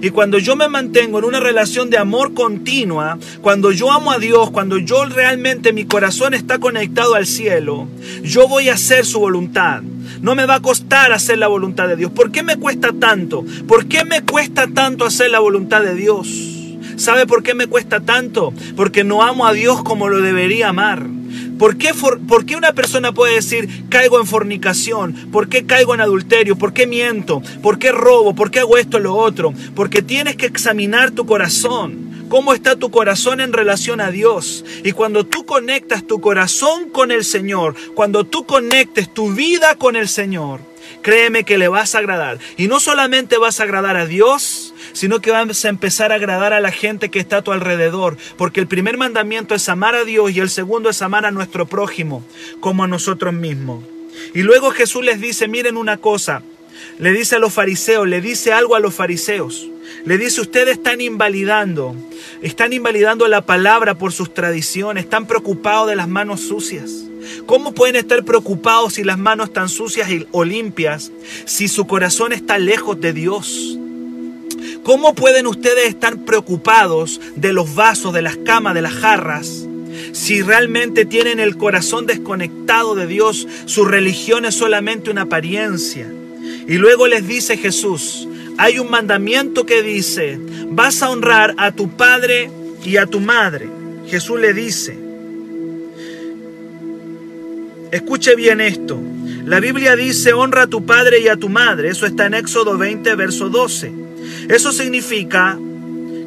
Y 0.00 0.10
cuando 0.10 0.38
yo 0.38 0.56
me 0.56 0.68
mantengo 0.68 1.18
en 1.18 1.24
una 1.24 1.40
relación 1.40 1.90
de 1.90 1.98
amor 1.98 2.34
continua, 2.34 3.18
cuando 3.40 3.72
yo 3.72 3.90
amo 3.90 4.12
a 4.12 4.18
Dios, 4.18 4.50
cuando 4.50 4.78
yo 4.78 5.04
realmente 5.04 5.72
mi 5.72 5.84
corazón 5.84 6.34
está 6.34 6.58
conectado 6.58 7.14
al 7.14 7.26
cielo, 7.26 7.88
yo 8.22 8.48
voy 8.48 8.68
a 8.68 8.74
hacer 8.74 9.04
su 9.04 9.20
voluntad. 9.20 9.82
No 10.20 10.34
me 10.34 10.46
va 10.46 10.56
a 10.56 10.62
costar 10.62 11.12
hacer 11.12 11.38
la 11.38 11.48
voluntad 11.48 11.88
de 11.88 11.96
Dios. 11.96 12.10
¿Por 12.10 12.30
qué 12.30 12.42
me 12.42 12.56
cuesta 12.56 12.92
tanto? 12.92 13.44
¿Por 13.66 13.86
qué 13.86 14.04
me 14.04 14.22
cuesta 14.22 14.66
tanto 14.66 15.04
hacer 15.04 15.30
la 15.30 15.40
voluntad 15.40 15.82
de 15.82 15.94
Dios? 15.94 16.28
¿Sabe 16.96 17.26
por 17.26 17.42
qué 17.42 17.54
me 17.54 17.68
cuesta 17.68 18.00
tanto? 18.00 18.52
Porque 18.76 19.04
no 19.04 19.22
amo 19.22 19.46
a 19.46 19.52
Dios 19.52 19.82
como 19.84 20.08
lo 20.08 20.20
debería 20.20 20.70
amar. 20.70 21.17
¿Por 21.58 21.76
qué, 21.76 21.92
¿Por 21.92 22.46
qué, 22.46 22.56
una 22.56 22.72
persona 22.72 23.12
puede 23.12 23.34
decir 23.34 23.84
caigo 23.88 24.20
en 24.20 24.26
fornicación? 24.26 25.30
¿Por 25.32 25.48
qué 25.48 25.66
caigo 25.66 25.94
en 25.94 26.00
adulterio? 26.00 26.56
¿Por 26.56 26.72
qué 26.72 26.86
miento? 26.86 27.42
¿Por 27.62 27.78
qué 27.78 27.92
robo? 27.92 28.34
¿Por 28.34 28.50
qué 28.50 28.60
hago 28.60 28.78
esto 28.78 28.98
o 28.98 29.00
lo 29.00 29.14
otro? 29.16 29.52
Porque 29.74 30.02
tienes 30.02 30.36
que 30.36 30.46
examinar 30.46 31.10
tu 31.10 31.26
corazón. 31.26 32.08
¿Cómo 32.28 32.52
está 32.52 32.76
tu 32.76 32.90
corazón 32.90 33.40
en 33.40 33.52
relación 33.52 34.00
a 34.00 34.10
Dios? 34.10 34.64
Y 34.84 34.92
cuando 34.92 35.24
tú 35.24 35.46
conectas 35.46 36.06
tu 36.06 36.20
corazón 36.20 36.90
con 36.90 37.10
el 37.10 37.24
Señor, 37.24 37.74
cuando 37.94 38.24
tú 38.24 38.44
conectes 38.44 39.12
tu 39.12 39.32
vida 39.32 39.76
con 39.76 39.96
el 39.96 40.08
Señor, 40.08 40.60
créeme 41.02 41.44
que 41.44 41.58
le 41.58 41.68
vas 41.68 41.94
a 41.94 41.98
agradar. 41.98 42.38
Y 42.58 42.68
no 42.68 42.80
solamente 42.80 43.38
vas 43.38 43.60
a 43.60 43.62
agradar 43.62 43.96
a 43.96 44.06
Dios, 44.06 44.67
sino 44.98 45.20
que 45.20 45.30
vas 45.30 45.64
a 45.64 45.68
empezar 45.68 46.10
a 46.10 46.16
agradar 46.16 46.52
a 46.52 46.58
la 46.58 46.72
gente 46.72 47.08
que 47.08 47.20
está 47.20 47.36
a 47.36 47.42
tu 47.42 47.52
alrededor, 47.52 48.16
porque 48.36 48.58
el 48.58 48.66
primer 48.66 48.96
mandamiento 48.96 49.54
es 49.54 49.68
amar 49.68 49.94
a 49.94 50.04
Dios 50.04 50.32
y 50.32 50.40
el 50.40 50.50
segundo 50.50 50.90
es 50.90 51.02
amar 51.02 51.24
a 51.24 51.30
nuestro 51.30 51.66
prójimo 51.66 52.24
como 52.58 52.82
a 52.82 52.88
nosotros 52.88 53.32
mismos. 53.32 53.84
Y 54.34 54.42
luego 54.42 54.72
Jesús 54.72 55.04
les 55.04 55.20
dice, 55.20 55.46
miren 55.46 55.76
una 55.76 55.98
cosa, 55.98 56.42
le 56.98 57.12
dice 57.12 57.36
a 57.36 57.38
los 57.38 57.52
fariseos, 57.52 58.08
le 58.08 58.20
dice 58.20 58.52
algo 58.52 58.74
a 58.74 58.80
los 58.80 58.92
fariseos. 58.92 59.68
Le 60.04 60.18
dice, 60.18 60.40
ustedes 60.40 60.78
están 60.78 61.00
invalidando, 61.00 61.94
están 62.42 62.72
invalidando 62.72 63.28
la 63.28 63.46
palabra 63.46 63.94
por 63.94 64.12
sus 64.12 64.34
tradiciones, 64.34 65.04
están 65.04 65.26
preocupados 65.26 65.88
de 65.88 65.94
las 65.94 66.08
manos 66.08 66.40
sucias. 66.40 67.04
¿Cómo 67.46 67.72
pueden 67.72 67.94
estar 67.94 68.24
preocupados 68.24 68.94
si 68.94 69.04
las 69.04 69.18
manos 69.18 69.48
están 69.48 69.68
sucias 69.68 70.10
o 70.32 70.44
limpias 70.44 71.12
si 71.44 71.68
su 71.68 71.86
corazón 71.86 72.32
está 72.32 72.58
lejos 72.58 73.00
de 73.00 73.12
Dios? 73.12 73.78
¿Cómo 74.82 75.14
pueden 75.14 75.46
ustedes 75.46 75.88
estar 75.88 76.16
preocupados 76.18 77.20
de 77.36 77.52
los 77.52 77.74
vasos, 77.74 78.12
de 78.14 78.22
las 78.22 78.36
camas, 78.38 78.74
de 78.74 78.82
las 78.82 78.92
jarras? 78.92 79.66
Si 80.12 80.42
realmente 80.42 81.04
tienen 81.04 81.40
el 81.40 81.56
corazón 81.56 82.06
desconectado 82.06 82.94
de 82.94 83.06
Dios, 83.06 83.46
su 83.66 83.84
religión 83.84 84.44
es 84.44 84.54
solamente 84.54 85.10
una 85.10 85.22
apariencia. 85.22 86.10
Y 86.66 86.74
luego 86.74 87.06
les 87.06 87.26
dice 87.26 87.56
Jesús, 87.56 88.28
hay 88.56 88.78
un 88.78 88.90
mandamiento 88.90 89.66
que 89.66 89.82
dice, 89.82 90.38
vas 90.70 91.02
a 91.02 91.10
honrar 91.10 91.54
a 91.58 91.72
tu 91.72 91.90
padre 91.90 92.50
y 92.84 92.96
a 92.96 93.06
tu 93.06 93.20
madre. 93.20 93.68
Jesús 94.08 94.40
le 94.40 94.54
dice, 94.54 94.98
escuche 97.90 98.34
bien 98.34 98.60
esto, 98.60 98.98
la 99.44 99.60
Biblia 99.60 99.96
dice, 99.96 100.32
honra 100.32 100.62
a 100.62 100.66
tu 100.66 100.84
padre 100.84 101.20
y 101.20 101.28
a 101.28 101.36
tu 101.36 101.48
madre, 101.48 101.90
eso 101.90 102.06
está 102.06 102.26
en 102.26 102.34
Éxodo 102.34 102.76
20, 102.76 103.14
verso 103.14 103.48
12. 103.48 104.07
Eso 104.48 104.72
significa 104.72 105.58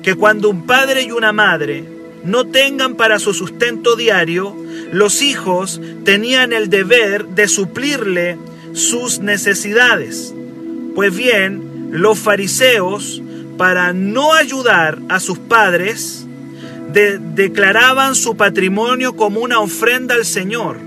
que 0.03 0.15
cuando 0.15 0.49
un 0.49 0.65
padre 0.65 1.03
y 1.03 1.11
una 1.11 1.31
madre 1.31 1.83
no 2.23 2.45
tengan 2.45 2.95
para 2.95 3.19
su 3.19 3.33
sustento 3.33 3.95
diario, 3.95 4.55
los 4.91 5.21
hijos 5.21 5.81
tenían 6.03 6.53
el 6.53 6.69
deber 6.69 7.27
de 7.27 7.47
suplirle 7.47 8.37
sus 8.73 9.19
necesidades. 9.19 10.33
Pues 10.95 11.15
bien, 11.15 11.89
los 11.91 12.19
fariseos, 12.19 13.21
para 13.57 13.93
no 13.93 14.33
ayudar 14.33 14.99
a 15.09 15.19
sus 15.19 15.39
padres, 15.39 16.25
declaraban 16.91 18.15
su 18.15 18.35
patrimonio 18.35 19.15
como 19.15 19.39
una 19.39 19.59
ofrenda 19.59 20.15
al 20.15 20.25
Señor 20.25 20.77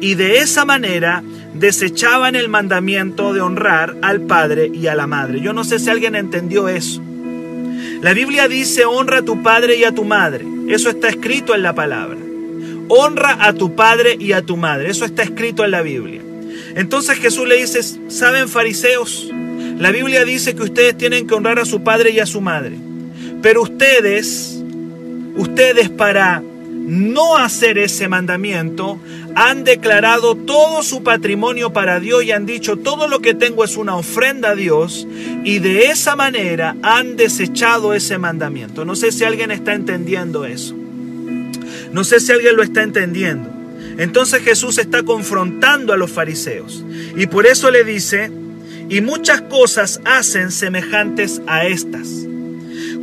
y 0.00 0.14
de 0.14 0.38
esa 0.38 0.64
manera 0.64 1.22
desechaban 1.58 2.36
el 2.36 2.48
mandamiento 2.48 3.32
de 3.32 3.40
honrar 3.40 3.96
al 4.02 4.22
padre 4.22 4.70
y 4.72 4.86
a 4.86 4.94
la 4.94 5.06
madre. 5.06 5.40
Yo 5.40 5.52
no 5.52 5.64
sé 5.64 5.78
si 5.78 5.90
alguien 5.90 6.14
entendió 6.14 6.68
eso. 6.68 7.02
La 8.02 8.12
Biblia 8.12 8.48
dice 8.48 8.84
honra 8.84 9.18
a 9.18 9.22
tu 9.22 9.42
padre 9.42 9.76
y 9.76 9.84
a 9.84 9.92
tu 9.92 10.04
madre. 10.04 10.44
Eso 10.68 10.90
está 10.90 11.08
escrito 11.08 11.54
en 11.54 11.62
la 11.62 11.74
palabra. 11.74 12.18
Honra 12.88 13.38
a 13.40 13.52
tu 13.52 13.74
padre 13.74 14.16
y 14.18 14.32
a 14.32 14.42
tu 14.42 14.56
madre. 14.56 14.90
Eso 14.90 15.04
está 15.04 15.22
escrito 15.22 15.64
en 15.64 15.70
la 15.70 15.82
Biblia. 15.82 16.20
Entonces 16.74 17.18
Jesús 17.18 17.48
le 17.48 17.56
dice, 17.56 17.82
¿saben 18.08 18.48
fariseos? 18.48 19.30
La 19.78 19.90
Biblia 19.90 20.24
dice 20.24 20.54
que 20.54 20.62
ustedes 20.62 20.96
tienen 20.96 21.26
que 21.26 21.34
honrar 21.34 21.58
a 21.58 21.64
su 21.64 21.82
padre 21.82 22.10
y 22.10 22.20
a 22.20 22.26
su 22.26 22.40
madre. 22.40 22.76
Pero 23.42 23.62
ustedes, 23.62 24.62
ustedes 25.36 25.88
para 25.88 26.42
no 26.86 27.36
hacer 27.36 27.78
ese 27.78 28.08
mandamiento, 28.08 29.00
han 29.36 29.64
declarado 29.64 30.34
todo 30.34 30.82
su 30.82 31.02
patrimonio 31.02 31.70
para 31.70 32.00
Dios 32.00 32.24
y 32.24 32.32
han 32.32 32.46
dicho 32.46 32.78
todo 32.78 33.06
lo 33.06 33.20
que 33.20 33.34
tengo 33.34 33.64
es 33.64 33.76
una 33.76 33.94
ofrenda 33.94 34.52
a 34.52 34.54
Dios 34.54 35.06
y 35.44 35.58
de 35.58 35.88
esa 35.88 36.16
manera 36.16 36.74
han 36.82 37.16
desechado 37.16 37.92
ese 37.92 38.16
mandamiento. 38.16 38.86
No 38.86 38.96
sé 38.96 39.12
si 39.12 39.24
alguien 39.24 39.50
está 39.50 39.74
entendiendo 39.74 40.46
eso. 40.46 40.74
No 41.92 42.02
sé 42.02 42.18
si 42.18 42.32
alguien 42.32 42.56
lo 42.56 42.62
está 42.62 42.82
entendiendo. 42.82 43.50
Entonces 43.98 44.42
Jesús 44.42 44.78
está 44.78 45.02
confrontando 45.02 45.92
a 45.92 45.98
los 45.98 46.10
fariseos 46.10 46.82
y 47.14 47.26
por 47.26 47.44
eso 47.44 47.70
le 47.70 47.84
dice, 47.84 48.30
y 48.88 49.02
muchas 49.02 49.42
cosas 49.42 50.00
hacen 50.06 50.50
semejantes 50.50 51.42
a 51.46 51.66
estas. 51.66 52.08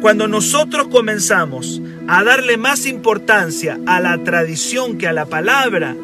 Cuando 0.01 0.27
nosotros 0.27 0.87
comenzamos 0.87 1.79
a 2.07 2.23
darle 2.23 2.57
más 2.57 2.87
importancia 2.87 3.79
a 3.85 3.99
la 3.99 4.17
tradición 4.23 4.97
que 4.97 5.07
a 5.07 5.13
la 5.13 5.27
palabra, 5.27 5.95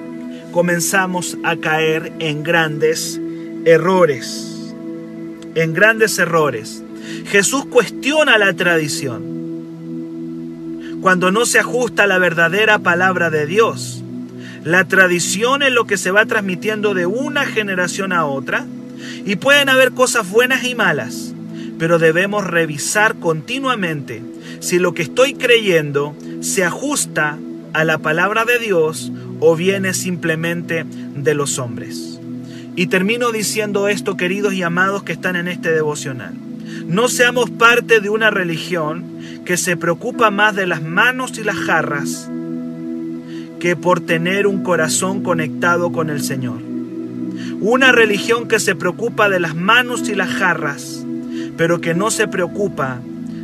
comenzamos 0.51 1.37
a 1.43 1.55
caer 1.57 2.13
en 2.19 2.43
grandes 2.43 3.19
errores. 3.65 4.73
En 5.55 5.73
grandes 5.73 6.17
errores. 6.19 6.83
Jesús 7.25 7.65
cuestiona 7.65 8.37
la 8.37 8.53
tradición 8.53 9.39
cuando 11.01 11.31
no 11.31 11.45
se 11.45 11.59
ajusta 11.59 12.03
a 12.03 12.07
la 12.07 12.17
verdadera 12.17 12.79
palabra 12.79 13.29
de 13.29 13.45
Dios. 13.45 14.03
La 14.63 14.85
tradición 14.85 15.63
es 15.63 15.71
lo 15.71 15.85
que 15.85 15.97
se 15.97 16.11
va 16.11 16.25
transmitiendo 16.25 16.93
de 16.93 17.05
una 17.05 17.45
generación 17.45 18.11
a 18.11 18.25
otra 18.25 18.65
y 19.25 19.37
pueden 19.37 19.69
haber 19.69 19.91
cosas 19.91 20.29
buenas 20.29 20.65
y 20.65 20.75
malas, 20.75 21.33
pero 21.77 21.99
debemos 21.99 22.45
revisar 22.45 23.15
continuamente 23.15 24.21
si 24.59 24.79
lo 24.79 24.93
que 24.93 25.03
estoy 25.03 25.35
creyendo 25.35 26.15
se 26.41 26.65
ajusta 26.65 27.37
a 27.71 27.83
la 27.85 27.99
palabra 27.99 28.43
de 28.43 28.59
Dios 28.59 29.11
o 29.39 29.55
viene 29.55 29.93
simplemente 29.93 30.85
de 30.85 31.33
los 31.33 31.59
hombres. 31.59 32.19
Y 32.75 32.87
termino 32.87 33.31
diciendo 33.31 33.87
esto, 33.87 34.15
queridos 34.17 34.53
y 34.53 34.63
amados 34.63 35.03
que 35.03 35.13
están 35.13 35.35
en 35.35 35.47
este 35.47 35.71
devocional. 35.71 36.33
No 36.87 37.07
seamos 37.07 37.49
parte 37.49 37.99
de 37.99 38.09
una 38.09 38.29
religión 38.29 39.03
que 39.45 39.57
se 39.57 39.75
preocupa 39.75 40.31
más 40.31 40.55
de 40.55 40.67
las 40.67 40.81
manos 40.81 41.37
y 41.37 41.43
las 41.43 41.57
jarras 41.57 42.29
que 43.59 43.75
por 43.75 43.99
tener 43.99 44.47
un 44.47 44.63
corazón 44.63 45.21
conectado 45.21 45.91
con 45.91 46.09
el 46.09 46.21
Señor. 46.21 46.61
Una 47.59 47.91
religión 47.91 48.47
que 48.47 48.59
se 48.59 48.73
preocupa 48.75 49.29
de 49.29 49.39
las 49.39 49.55
manos 49.55 50.07
y 50.07 50.15
las 50.15 50.29
jarras, 50.29 51.05
pero 51.57 51.81
que 51.81 51.93
no 51.93 52.09
se 52.09 52.27
preocupa 52.27 53.01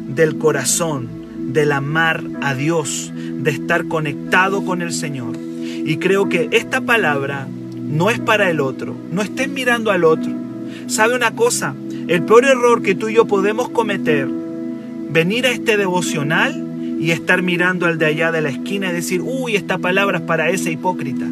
del 0.07 0.37
corazón, 0.37 1.09
del 1.53 1.73
amar 1.73 2.23
a 2.41 2.55
Dios, 2.55 3.11
de 3.13 3.51
estar 3.51 3.87
conectado 3.87 4.63
con 4.63 4.81
el 4.81 4.93
Señor. 4.93 5.35
Y 5.85 5.97
creo 5.97 6.27
que 6.27 6.49
esta 6.51 6.81
palabra 6.81 7.47
no 7.77 8.09
es 8.09 8.19
para 8.19 8.49
el 8.49 8.59
otro. 8.59 8.95
No 9.11 9.21
estén 9.21 9.53
mirando 9.53 9.91
al 9.91 10.03
otro. 10.03 10.31
¿Sabe 10.87 11.15
una 11.15 11.31
cosa? 11.35 11.75
El 12.07 12.23
peor 12.23 12.45
error 12.45 12.81
que 12.81 12.95
tú 12.95 13.07
y 13.07 13.15
yo 13.15 13.25
podemos 13.25 13.69
cometer, 13.69 14.27
venir 15.09 15.45
a 15.45 15.51
este 15.51 15.77
devocional 15.77 16.97
y 16.99 17.11
estar 17.11 17.43
mirando 17.43 17.85
al 17.85 17.99
de 17.99 18.07
allá 18.07 18.31
de 18.31 18.41
la 18.41 18.49
esquina 18.49 18.89
y 18.89 18.93
decir, 18.93 19.21
uy, 19.21 19.55
esta 19.55 19.77
palabra 19.77 20.17
es 20.17 20.23
para 20.23 20.49
ese 20.49 20.71
hipócrita. 20.71 21.25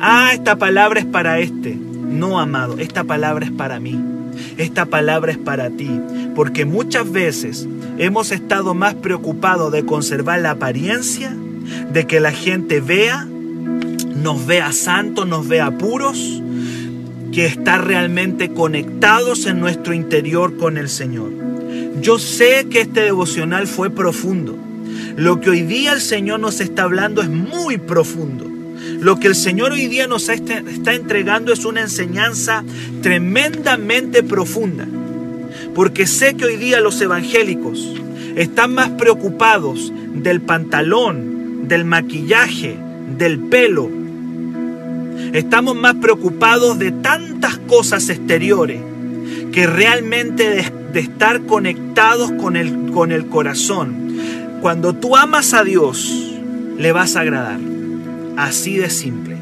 Ah, 0.00 0.30
esta 0.32 0.56
palabra 0.56 0.98
es 1.00 1.06
para 1.06 1.38
este. 1.38 1.76
No, 1.76 2.40
amado, 2.40 2.78
esta 2.78 3.04
palabra 3.04 3.46
es 3.46 3.52
para 3.52 3.78
mí. 3.78 3.98
Esta 4.58 4.86
palabra 4.86 5.30
es 5.30 5.38
para 5.38 5.70
ti. 5.70 6.00
Porque 6.34 6.64
muchas 6.64 7.10
veces 7.10 7.68
hemos 7.98 8.32
estado 8.32 8.74
más 8.74 8.94
preocupados 8.94 9.70
de 9.70 9.84
conservar 9.84 10.40
la 10.40 10.52
apariencia, 10.52 11.32
de 11.92 12.06
que 12.06 12.18
la 12.18 12.32
gente 12.32 12.80
vea 12.80 13.28
nos 14.22 14.46
vea 14.46 14.72
santos, 14.72 15.26
nos 15.26 15.48
vea 15.48 15.76
puros, 15.78 16.42
que 17.32 17.46
estar 17.46 17.86
realmente 17.86 18.50
conectados 18.50 19.46
en 19.46 19.60
nuestro 19.60 19.94
interior 19.94 20.56
con 20.56 20.78
el 20.78 20.88
Señor. 20.88 21.30
Yo 22.00 22.18
sé 22.18 22.66
que 22.70 22.80
este 22.80 23.02
devocional 23.02 23.66
fue 23.66 23.90
profundo. 23.90 24.56
Lo 25.16 25.40
que 25.40 25.50
hoy 25.50 25.62
día 25.62 25.92
el 25.92 26.00
Señor 26.00 26.40
nos 26.40 26.60
está 26.60 26.84
hablando 26.84 27.22
es 27.22 27.28
muy 27.28 27.78
profundo. 27.78 28.46
Lo 29.00 29.20
que 29.20 29.28
el 29.28 29.34
Señor 29.34 29.72
hoy 29.72 29.86
día 29.86 30.06
nos 30.06 30.28
está 30.28 30.92
entregando 30.94 31.52
es 31.52 31.64
una 31.64 31.82
enseñanza 31.82 32.64
tremendamente 33.02 34.22
profunda. 34.22 34.86
Porque 35.74 36.06
sé 36.06 36.34
que 36.34 36.46
hoy 36.46 36.56
día 36.56 36.80
los 36.80 37.00
evangélicos 37.00 37.94
están 38.36 38.74
más 38.74 38.90
preocupados 38.90 39.92
del 40.14 40.40
pantalón, 40.40 41.68
del 41.68 41.84
maquillaje, 41.84 42.76
del 43.18 43.38
pelo, 43.38 43.99
Estamos 45.32 45.76
más 45.76 45.94
preocupados 45.96 46.78
de 46.78 46.90
tantas 46.90 47.58
cosas 47.58 48.08
exteriores 48.08 48.80
que 49.52 49.66
realmente 49.66 50.70
de, 50.92 51.00
estar 51.00 51.42
conectados 51.42 52.32
con 52.32 52.56
el, 52.56 52.90
con 52.92 53.12
el 53.12 53.26
corazón. 53.26 54.18
Cuando 54.60 54.94
tú 54.94 55.16
amas 55.16 55.54
a 55.54 55.62
Dios, 55.62 56.34
le 56.76 56.90
vas 56.92 57.14
a 57.14 57.20
agradar. 57.20 57.60
Así 58.36 58.76
de 58.76 58.90
simple. 58.90 59.36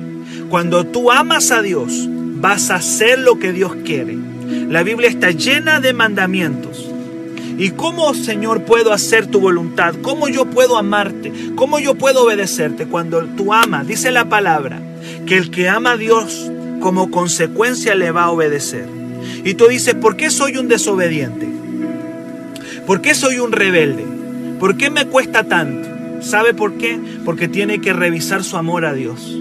Cuando 0.51 0.85
tú 0.85 1.11
amas 1.11 1.51
a 1.51 1.63
Dios, 1.63 2.07
vas 2.09 2.71
a 2.71 2.77
hacer 2.77 3.19
lo 3.19 3.39
que 3.39 3.53
Dios 3.53 3.75
quiere. 3.85 4.19
La 4.69 4.83
Biblia 4.83 5.09
está 5.09 5.31
llena 5.31 5.81
de 5.81 5.95
mandamientos. 5.95 6.87
¿Y 7.57 7.71
cómo, 7.71 8.13
Señor, 8.15 8.63
puedo 8.65 8.93
hacer 8.93 9.27
tu 9.27 9.41
voluntad? 9.41 9.95
¿Cómo 10.03 10.29
yo 10.29 10.45
puedo 10.47 10.77
amarte? 10.77 11.33
¿Cómo 11.57 11.81
yo 11.81 11.97
puedo 11.97 12.25
obedecerte? 12.25 12.87
Cuando 12.87 13.25
tú 13.25 13.53
amas, 13.53 13.87
dice 13.87 14.13
la 14.13 14.29
palabra, 14.29 14.81
que 15.29 15.37
el 15.37 15.51
que 15.51 15.69
ama 15.69 15.93
a 15.93 15.97
Dios 15.99 16.51
como 16.81 17.11
consecuencia 17.11 17.95
le 17.95 18.11
va 18.11 18.25
a 18.25 18.31
obedecer. 18.31 18.87
Y 19.45 19.55
tú 19.55 19.67
dices, 19.69 19.95
¿por 19.95 20.17
qué 20.17 20.31
soy 20.31 20.57
un 20.57 20.69
desobediente? 20.69 21.47
¿Por 22.87 23.03
qué 23.03 23.15
soy 23.15 23.39
un 23.39 23.53
rebelde? 23.53 24.07
¿Por 24.59 24.79
qué 24.79 24.89
me 24.89 25.07
cuesta 25.07 25.45
tanto? 25.45 25.87
¿Sabe 26.23 26.55
por 26.55 26.79
qué? 26.79 26.99
Porque 27.27 27.47
tiene 27.47 27.81
que 27.81 27.93
revisar 27.93 28.43
su 28.43 28.57
amor 28.57 28.87
a 28.87 28.95
Dios. 28.95 29.37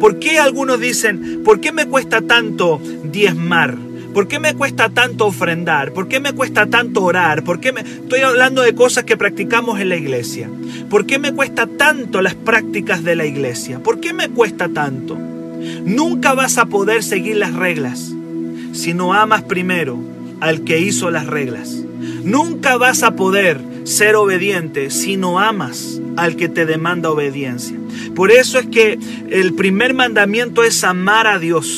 ¿Por 0.00 0.18
qué 0.18 0.40
algunos 0.40 0.80
dicen, 0.80 1.42
¿por 1.44 1.60
qué 1.60 1.70
me 1.70 1.86
cuesta 1.86 2.22
tanto 2.22 2.80
diezmar? 3.04 3.76
¿Por 4.12 4.26
qué 4.26 4.40
me 4.40 4.54
cuesta 4.54 4.88
tanto 4.88 5.26
ofrendar? 5.26 5.92
¿Por 5.92 6.08
qué 6.08 6.20
me 6.20 6.32
cuesta 6.32 6.66
tanto 6.66 7.02
orar? 7.02 7.44
¿Por 7.44 7.60
qué 7.60 7.72
me... 7.72 7.80
Estoy 7.80 8.20
hablando 8.20 8.62
de 8.62 8.74
cosas 8.74 9.04
que 9.04 9.16
practicamos 9.16 9.80
en 9.80 9.88
la 9.88 9.96
iglesia. 9.96 10.50
¿Por 10.88 11.06
qué 11.06 11.18
me 11.18 11.32
cuesta 11.32 11.66
tanto 11.66 12.20
las 12.20 12.34
prácticas 12.34 13.04
de 13.04 13.14
la 13.14 13.24
iglesia? 13.24 13.80
¿Por 13.80 14.00
qué 14.00 14.12
me 14.12 14.28
cuesta 14.28 14.68
tanto? 14.68 15.16
Nunca 15.84 16.34
vas 16.34 16.58
a 16.58 16.66
poder 16.66 17.02
seguir 17.02 17.36
las 17.36 17.54
reglas 17.54 18.12
si 18.72 18.94
no 18.94 19.14
amas 19.14 19.42
primero 19.42 19.98
al 20.40 20.64
que 20.64 20.80
hizo 20.80 21.10
las 21.10 21.26
reglas. 21.26 21.70
Nunca 22.24 22.76
vas 22.76 23.02
a 23.02 23.14
poder 23.14 23.60
ser 23.84 24.16
obediente 24.16 24.90
si 24.90 25.16
no 25.16 25.38
amas 25.38 26.00
al 26.16 26.36
que 26.36 26.48
te 26.48 26.66
demanda 26.66 27.10
obediencia. 27.10 27.78
Por 28.14 28.30
eso 28.30 28.58
es 28.58 28.66
que 28.66 28.98
el 29.30 29.54
primer 29.54 29.94
mandamiento 29.94 30.64
es 30.64 30.82
amar 30.84 31.26
a 31.26 31.38
Dios. 31.38 31.68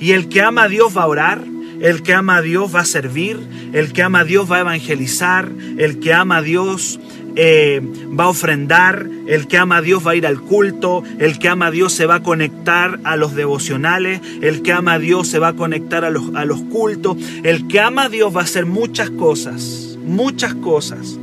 Y 0.00 0.12
el 0.12 0.28
que 0.28 0.42
ama 0.42 0.64
a 0.64 0.68
Dios 0.68 0.96
va 0.96 1.02
a 1.04 1.06
orar, 1.06 1.44
el 1.82 2.02
que 2.02 2.14
ama 2.14 2.36
a 2.36 2.42
Dios 2.42 2.74
va 2.74 2.80
a 2.80 2.84
servir, 2.84 3.40
el 3.72 3.92
que 3.92 4.02
ama 4.02 4.20
a 4.20 4.24
Dios 4.24 4.50
va 4.50 4.58
a 4.58 4.60
evangelizar, 4.60 5.50
el 5.76 5.98
que 5.98 6.14
ama 6.14 6.36
a 6.36 6.42
Dios 6.42 7.00
eh, 7.34 7.82
va 8.18 8.24
a 8.24 8.28
ofrendar, 8.28 9.08
el 9.26 9.48
que 9.48 9.58
ama 9.58 9.78
a 9.78 9.82
Dios 9.82 10.06
va 10.06 10.12
a 10.12 10.14
ir 10.14 10.24
al 10.24 10.40
culto, 10.40 11.02
el 11.18 11.40
que 11.40 11.48
ama 11.48 11.66
a 11.66 11.70
Dios 11.72 11.92
se 11.92 12.06
va 12.06 12.16
a 12.16 12.22
conectar 12.22 13.00
a 13.02 13.16
los 13.16 13.34
devocionales, 13.34 14.20
el 14.42 14.62
que 14.62 14.72
ama 14.72 14.94
a 14.94 14.98
Dios 15.00 15.26
se 15.26 15.40
va 15.40 15.48
a 15.48 15.52
conectar 15.54 16.04
a 16.04 16.10
los, 16.10 16.32
a 16.36 16.44
los 16.44 16.62
cultos, 16.62 17.16
el 17.42 17.66
que 17.66 17.80
ama 17.80 18.04
a 18.04 18.08
Dios 18.08 18.34
va 18.34 18.42
a 18.42 18.44
hacer 18.44 18.64
muchas 18.64 19.10
cosas, 19.10 19.98
muchas 20.06 20.54
cosas. 20.54 21.18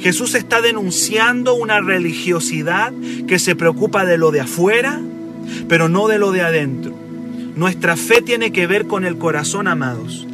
Jesús 0.00 0.34
está 0.34 0.60
denunciando 0.60 1.54
una 1.54 1.80
religiosidad 1.80 2.92
que 3.28 3.38
se 3.38 3.54
preocupa 3.54 4.04
de 4.04 4.18
lo 4.18 4.32
de 4.32 4.40
afuera, 4.40 5.00
pero 5.68 5.88
no 5.88 6.08
de 6.08 6.18
lo 6.18 6.32
de 6.32 6.40
adentro. 6.40 7.01
Nuestra 7.54 7.96
fe 7.96 8.22
tiene 8.22 8.50
que 8.50 8.66
ver 8.66 8.86
con 8.86 9.04
el 9.04 9.18
corazón, 9.18 9.68
amados. 9.68 10.26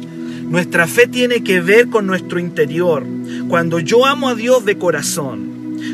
Nuestra 0.49 0.87
fe 0.87 1.05
tiene 1.05 1.43
que 1.43 1.59
ver 1.59 1.89
con 1.89 2.07
nuestro 2.07 2.39
interior. 2.39 3.05
Cuando 3.49 3.79
yo 3.79 4.05
amo 4.05 4.29
a 4.29 4.35
Dios 4.35 4.63
de 4.65 4.77
corazón, 4.77 5.49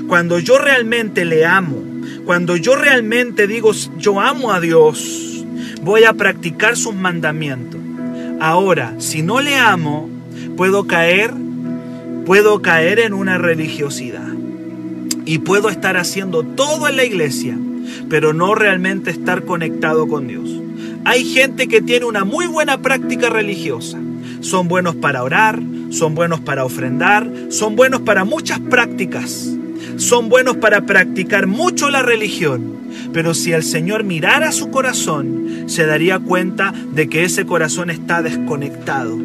Cuando 0.07 0.39
yo 0.39 0.57
realmente 0.57 1.25
le 1.25 1.45
amo, 1.45 1.83
cuando 2.25 2.57
yo 2.57 2.75
realmente 2.75 3.47
digo, 3.47 3.71
yo 3.99 4.19
amo 4.19 4.51
a 4.51 4.59
Dios, 4.59 5.45
voy 5.83 6.03
a 6.05 6.13
practicar 6.13 6.75
sus 6.75 6.95
mandamientos. 6.95 7.79
Ahora, 8.39 8.95
si 8.99 9.21
no 9.21 9.41
le 9.41 9.55
amo, 9.55 10.09
puedo 10.57 10.87
caer, 10.87 11.31
puedo 12.25 12.61
caer 12.61 12.99
en 12.99 13.13
una 13.13 13.37
religiosidad. 13.37 14.27
Y 15.25 15.39
puedo 15.39 15.69
estar 15.69 15.97
haciendo 15.97 16.43
todo 16.43 16.87
en 16.87 16.97
la 16.97 17.03
iglesia, 17.03 17.57
pero 18.09 18.33
no 18.33 18.55
realmente 18.55 19.09
estar 19.11 19.43
conectado 19.43 20.07
con 20.07 20.27
Dios. 20.27 20.64
Hay 21.05 21.23
gente 21.23 21.67
que 21.67 21.83
tiene 21.83 22.05
una 22.05 22.25
muy 22.25 22.47
buena 22.47 22.81
práctica 22.81 23.29
religiosa. 23.29 23.99
Son 24.41 24.67
buenos 24.67 24.95
para 24.95 25.23
orar, 25.23 25.61
son 25.91 26.15
buenos 26.15 26.39
para 26.39 26.65
ofrendar, 26.65 27.31
son 27.49 27.75
buenos 27.75 28.01
para 28.01 28.25
muchas 28.25 28.59
prácticas. 28.59 29.55
Son 29.97 30.29
buenos 30.29 30.57
para 30.57 30.81
practicar 30.81 31.45
mucho 31.45 31.91
la 31.91 32.01
religión. 32.01 32.75
Pero 33.13 33.35
si 33.35 33.51
el 33.51 33.61
Señor 33.61 34.03
mirara 34.03 34.51
su 34.51 34.71
corazón, 34.71 35.65
se 35.67 35.85
daría 35.85 36.17
cuenta 36.17 36.73
de 36.91 37.07
que 37.07 37.23
ese 37.23 37.45
corazón 37.45 37.91
está 37.91 38.23
desconectado, 38.23 39.17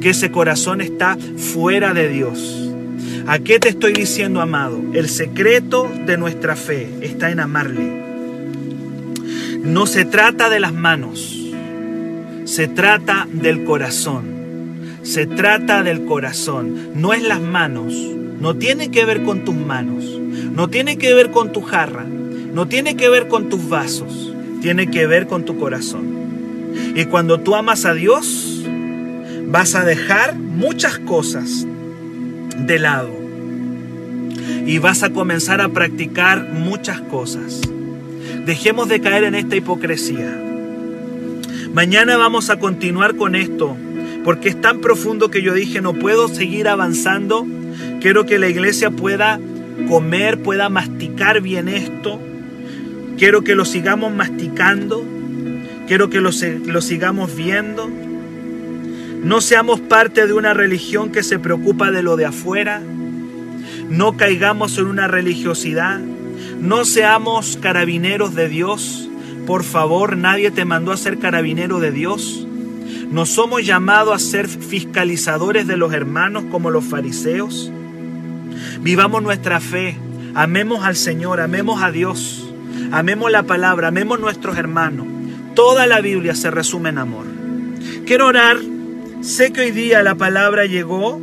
que 0.00 0.10
ese 0.10 0.30
corazón 0.30 0.82
está 0.82 1.16
fuera 1.36 1.94
de 1.94 2.08
Dios. 2.10 2.70
¿A 3.26 3.38
qué 3.38 3.58
te 3.58 3.70
estoy 3.70 3.94
diciendo, 3.94 4.42
amado? 4.42 4.78
El 4.92 5.08
secreto 5.08 5.90
de 6.06 6.18
nuestra 6.18 6.54
fe 6.54 6.88
está 7.00 7.30
en 7.30 7.40
amarle. 7.40 8.07
No 9.68 9.86
se 9.86 10.06
trata 10.06 10.48
de 10.48 10.60
las 10.60 10.72
manos, 10.72 11.36
se 12.44 12.68
trata 12.68 13.28
del 13.30 13.64
corazón. 13.64 14.38
Se 15.02 15.26
trata 15.26 15.82
del 15.82 16.06
corazón, 16.06 16.92
no 16.94 17.12
es 17.12 17.22
las 17.22 17.40
manos. 17.40 17.92
No 18.40 18.56
tiene 18.56 18.90
que 18.90 19.04
ver 19.04 19.24
con 19.24 19.44
tus 19.44 19.54
manos, 19.54 20.04
no 20.04 20.68
tiene 20.68 20.96
que 20.96 21.12
ver 21.12 21.30
con 21.30 21.52
tu 21.52 21.60
jarra, 21.60 22.04
no 22.04 22.66
tiene 22.66 22.96
que 22.96 23.10
ver 23.10 23.28
con 23.28 23.50
tus 23.50 23.68
vasos, 23.68 24.32
tiene 24.62 24.90
que 24.90 25.06
ver 25.06 25.26
con 25.26 25.44
tu 25.44 25.58
corazón. 25.58 26.06
Y 26.94 27.04
cuando 27.04 27.38
tú 27.38 27.54
amas 27.54 27.84
a 27.84 27.92
Dios, 27.92 28.64
vas 29.48 29.74
a 29.74 29.84
dejar 29.84 30.34
muchas 30.34 30.98
cosas 30.98 31.66
de 32.58 32.78
lado. 32.78 33.10
Y 34.64 34.78
vas 34.78 35.02
a 35.02 35.10
comenzar 35.10 35.60
a 35.60 35.68
practicar 35.68 36.48
muchas 36.54 37.02
cosas. 37.02 37.60
Dejemos 38.44 38.88
de 38.88 39.00
caer 39.00 39.24
en 39.24 39.34
esta 39.34 39.56
hipocresía. 39.56 40.42
Mañana 41.72 42.16
vamos 42.16 42.50
a 42.50 42.58
continuar 42.58 43.16
con 43.16 43.34
esto, 43.34 43.76
porque 44.24 44.48
es 44.48 44.60
tan 44.60 44.80
profundo 44.80 45.30
que 45.30 45.42
yo 45.42 45.54
dije, 45.54 45.80
no 45.80 45.94
puedo 45.94 46.28
seguir 46.28 46.68
avanzando. 46.68 47.46
Quiero 48.00 48.26
que 48.26 48.38
la 48.38 48.48
iglesia 48.48 48.90
pueda 48.90 49.38
comer, 49.88 50.42
pueda 50.42 50.68
masticar 50.68 51.40
bien 51.40 51.68
esto. 51.68 52.20
Quiero 53.18 53.42
que 53.42 53.54
lo 53.54 53.64
sigamos 53.64 54.12
masticando. 54.12 55.04
Quiero 55.88 56.10
que 56.10 56.20
lo, 56.20 56.32
sigamos 56.32 57.34
viendo. 57.34 57.88
No 57.88 59.40
seamos 59.40 59.80
parte 59.80 60.26
de 60.26 60.32
una 60.32 60.54
religión 60.54 61.10
que 61.10 61.22
se 61.22 61.38
preocupa 61.38 61.90
de 61.90 62.02
lo 62.02 62.16
de 62.16 62.26
afuera. 62.26 62.80
No 63.88 64.16
caigamos 64.16 64.78
en 64.78 64.86
una 64.86 65.08
religiosidad. 65.08 66.00
No 66.60 66.84
seamos 66.84 67.56
carabineros 67.56 68.34
de 68.34 68.48
Dios. 68.48 69.08
Por 69.46 69.62
favor, 69.62 70.16
nadie 70.16 70.50
te 70.50 70.64
mandó 70.64 70.90
a 70.90 70.96
ser 70.96 71.18
carabinero 71.18 71.78
de 71.78 71.92
Dios. 71.92 72.46
No 73.10 73.26
somos 73.26 73.64
llamados 73.64 74.14
a 74.14 74.18
ser 74.18 74.48
fiscalizadores 74.48 75.66
de 75.68 75.76
los 75.76 75.92
hermanos 75.92 76.44
como 76.50 76.70
los 76.70 76.84
fariseos. 76.84 77.72
Vivamos 78.80 79.22
nuestra 79.22 79.60
fe. 79.60 79.96
Amemos 80.34 80.84
al 80.84 80.96
Señor, 80.96 81.40
amemos 81.40 81.80
a 81.80 81.92
Dios. 81.92 82.52
Amemos 82.90 83.30
la 83.30 83.44
palabra, 83.44 83.88
amemos 83.88 84.18
nuestros 84.18 84.58
hermanos. 84.58 85.06
Toda 85.54 85.86
la 85.86 86.00
Biblia 86.00 86.34
se 86.34 86.50
resume 86.50 86.88
en 86.88 86.98
amor. 86.98 87.26
Quiero 88.04 88.26
orar. 88.26 88.56
Sé 89.20 89.52
que 89.52 89.60
hoy 89.60 89.70
día 89.70 90.02
la 90.02 90.16
palabra 90.16 90.66
llegó. 90.66 91.20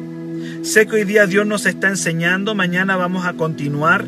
Sé 0.64 0.88
que 0.88 0.96
hoy 0.96 1.04
día 1.04 1.28
Dios 1.28 1.46
nos 1.46 1.66
está 1.66 1.90
enseñando. 1.90 2.56
Mañana 2.56 2.96
vamos 2.96 3.26
a 3.26 3.34
continuar 3.34 4.06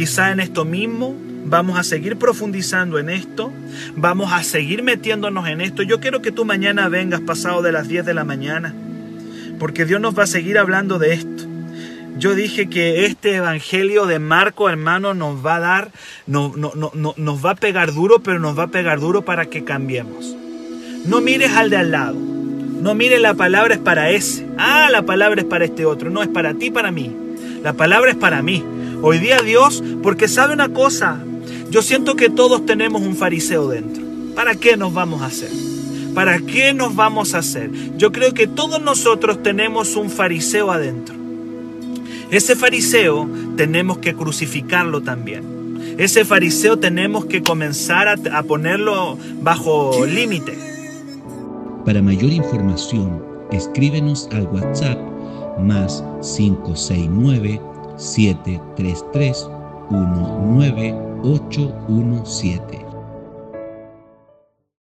quizá 0.00 0.30
en 0.32 0.40
esto 0.40 0.64
mismo, 0.64 1.14
vamos 1.44 1.78
a 1.78 1.82
seguir 1.82 2.16
profundizando 2.16 2.98
en 2.98 3.10
esto, 3.10 3.52
vamos 3.96 4.32
a 4.32 4.42
seguir 4.42 4.82
metiéndonos 4.82 5.46
en 5.46 5.60
esto. 5.60 5.82
Yo 5.82 6.00
quiero 6.00 6.22
que 6.22 6.32
tú 6.32 6.46
mañana 6.46 6.88
vengas 6.88 7.20
pasado 7.20 7.60
de 7.60 7.70
las 7.70 7.86
10 7.86 8.06
de 8.06 8.14
la 8.14 8.24
mañana, 8.24 8.74
porque 9.58 9.84
Dios 9.84 10.00
nos 10.00 10.18
va 10.18 10.22
a 10.22 10.26
seguir 10.26 10.56
hablando 10.56 10.98
de 10.98 11.12
esto. 11.12 11.44
Yo 12.16 12.34
dije 12.34 12.70
que 12.70 13.04
este 13.04 13.34
evangelio 13.34 14.06
de 14.06 14.18
Marco, 14.18 14.70
hermano, 14.70 15.12
nos 15.12 15.44
va 15.44 15.56
a 15.56 15.60
dar, 15.60 15.92
no, 16.26 16.54
no, 16.56 16.72
no, 16.74 17.14
nos 17.18 17.44
va 17.44 17.50
a 17.50 17.56
pegar 17.56 17.92
duro, 17.92 18.20
pero 18.20 18.38
nos 18.38 18.58
va 18.58 18.62
a 18.62 18.68
pegar 18.68 19.00
duro 19.00 19.20
para 19.26 19.50
que 19.50 19.64
cambiemos. 19.64 20.34
No 21.04 21.20
mires 21.20 21.52
al 21.52 21.68
de 21.68 21.76
al 21.76 21.90
lado. 21.90 22.16
No 22.16 22.94
mires 22.94 23.20
la 23.20 23.34
palabra 23.34 23.74
es 23.74 23.80
para 23.80 24.08
ese. 24.08 24.46
Ah, 24.56 24.88
la 24.90 25.02
palabra 25.02 25.42
es 25.42 25.46
para 25.46 25.66
este 25.66 25.84
otro. 25.84 26.08
No, 26.08 26.22
es 26.22 26.28
para 26.28 26.54
ti, 26.54 26.70
para 26.70 26.90
mí. 26.90 27.14
La 27.62 27.74
palabra 27.74 28.10
es 28.10 28.16
para 28.16 28.40
mí. 28.40 28.64
Hoy 29.02 29.18
día 29.18 29.40
Dios, 29.40 29.82
porque 30.02 30.28
sabe 30.28 30.52
una 30.52 30.68
cosa, 30.68 31.24
yo 31.70 31.80
siento 31.80 32.16
que 32.16 32.28
todos 32.28 32.66
tenemos 32.66 33.00
un 33.00 33.16
fariseo 33.16 33.68
dentro. 33.68 34.02
¿Para 34.34 34.54
qué 34.54 34.76
nos 34.76 34.92
vamos 34.92 35.22
a 35.22 35.26
hacer? 35.26 35.50
¿Para 36.14 36.38
qué 36.40 36.74
nos 36.74 36.94
vamos 36.94 37.34
a 37.34 37.38
hacer? 37.38 37.70
Yo 37.96 38.12
creo 38.12 38.34
que 38.34 38.46
todos 38.46 38.82
nosotros 38.82 39.42
tenemos 39.42 39.96
un 39.96 40.10
fariseo 40.10 40.70
adentro. 40.70 41.14
Ese 42.30 42.56
fariseo 42.56 43.28
tenemos 43.56 43.98
que 43.98 44.14
crucificarlo 44.14 45.00
también. 45.00 45.96
Ese 45.96 46.26
fariseo 46.26 46.78
tenemos 46.78 47.24
que 47.24 47.42
comenzar 47.42 48.06
a, 48.08 48.42
ponerlo 48.42 49.16
bajo 49.40 50.04
límite. 50.04 50.58
Para 51.86 52.02
mayor 52.02 52.32
información, 52.32 53.22
escríbenos 53.50 54.28
al 54.32 54.46
WhatsApp 54.46 54.98
más 55.58 56.04
569 56.36 57.69
733 58.00 59.46
19817. 59.90 62.89